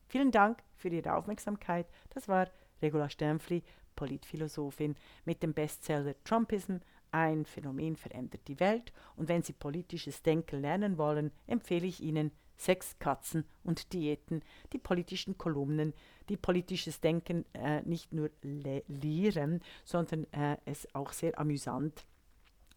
Vielen 0.08 0.30
Dank 0.30 0.62
für 0.76 0.90
Ihre 0.90 1.14
Aufmerksamkeit. 1.14 1.86
Das 2.10 2.28
war 2.28 2.50
Regula 2.82 3.08
Sternfli, 3.08 3.62
Politphilosophin 3.96 4.94
mit 5.24 5.42
dem 5.42 5.54
Bestseller 5.54 6.14
Trumpism. 6.22 6.76
Ein 7.12 7.46
Phänomen 7.46 7.96
verändert 7.96 8.46
die 8.46 8.60
Welt. 8.60 8.92
Und 9.16 9.30
wenn 9.30 9.42
Sie 9.42 9.54
politisches 9.54 10.22
Denken 10.22 10.60
lernen 10.60 10.98
wollen, 10.98 11.32
empfehle 11.46 11.86
ich 11.86 12.02
Ihnen 12.02 12.30
Sex, 12.58 12.98
Katzen 12.98 13.46
und 13.64 13.94
Diäten, 13.94 14.42
die 14.74 14.78
politischen 14.78 15.38
Kolumnen, 15.38 15.94
die 16.28 16.36
politisches 16.36 17.00
Denken 17.00 17.46
äh, 17.54 17.80
nicht 17.82 18.12
nur 18.12 18.30
le 18.42 18.82
lehren, 18.86 19.62
sondern 19.84 20.24
äh, 20.32 20.58
es 20.66 20.94
auch 20.94 21.12
sehr 21.12 21.38
amüsant 21.38 22.04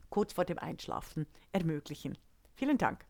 kurz 0.09 0.33
vor 0.33 0.45
dem 0.45 0.57
Einschlafen 0.57 1.27
ermöglichen. 1.51 2.17
Vielen 2.55 2.77
Dank. 2.77 3.08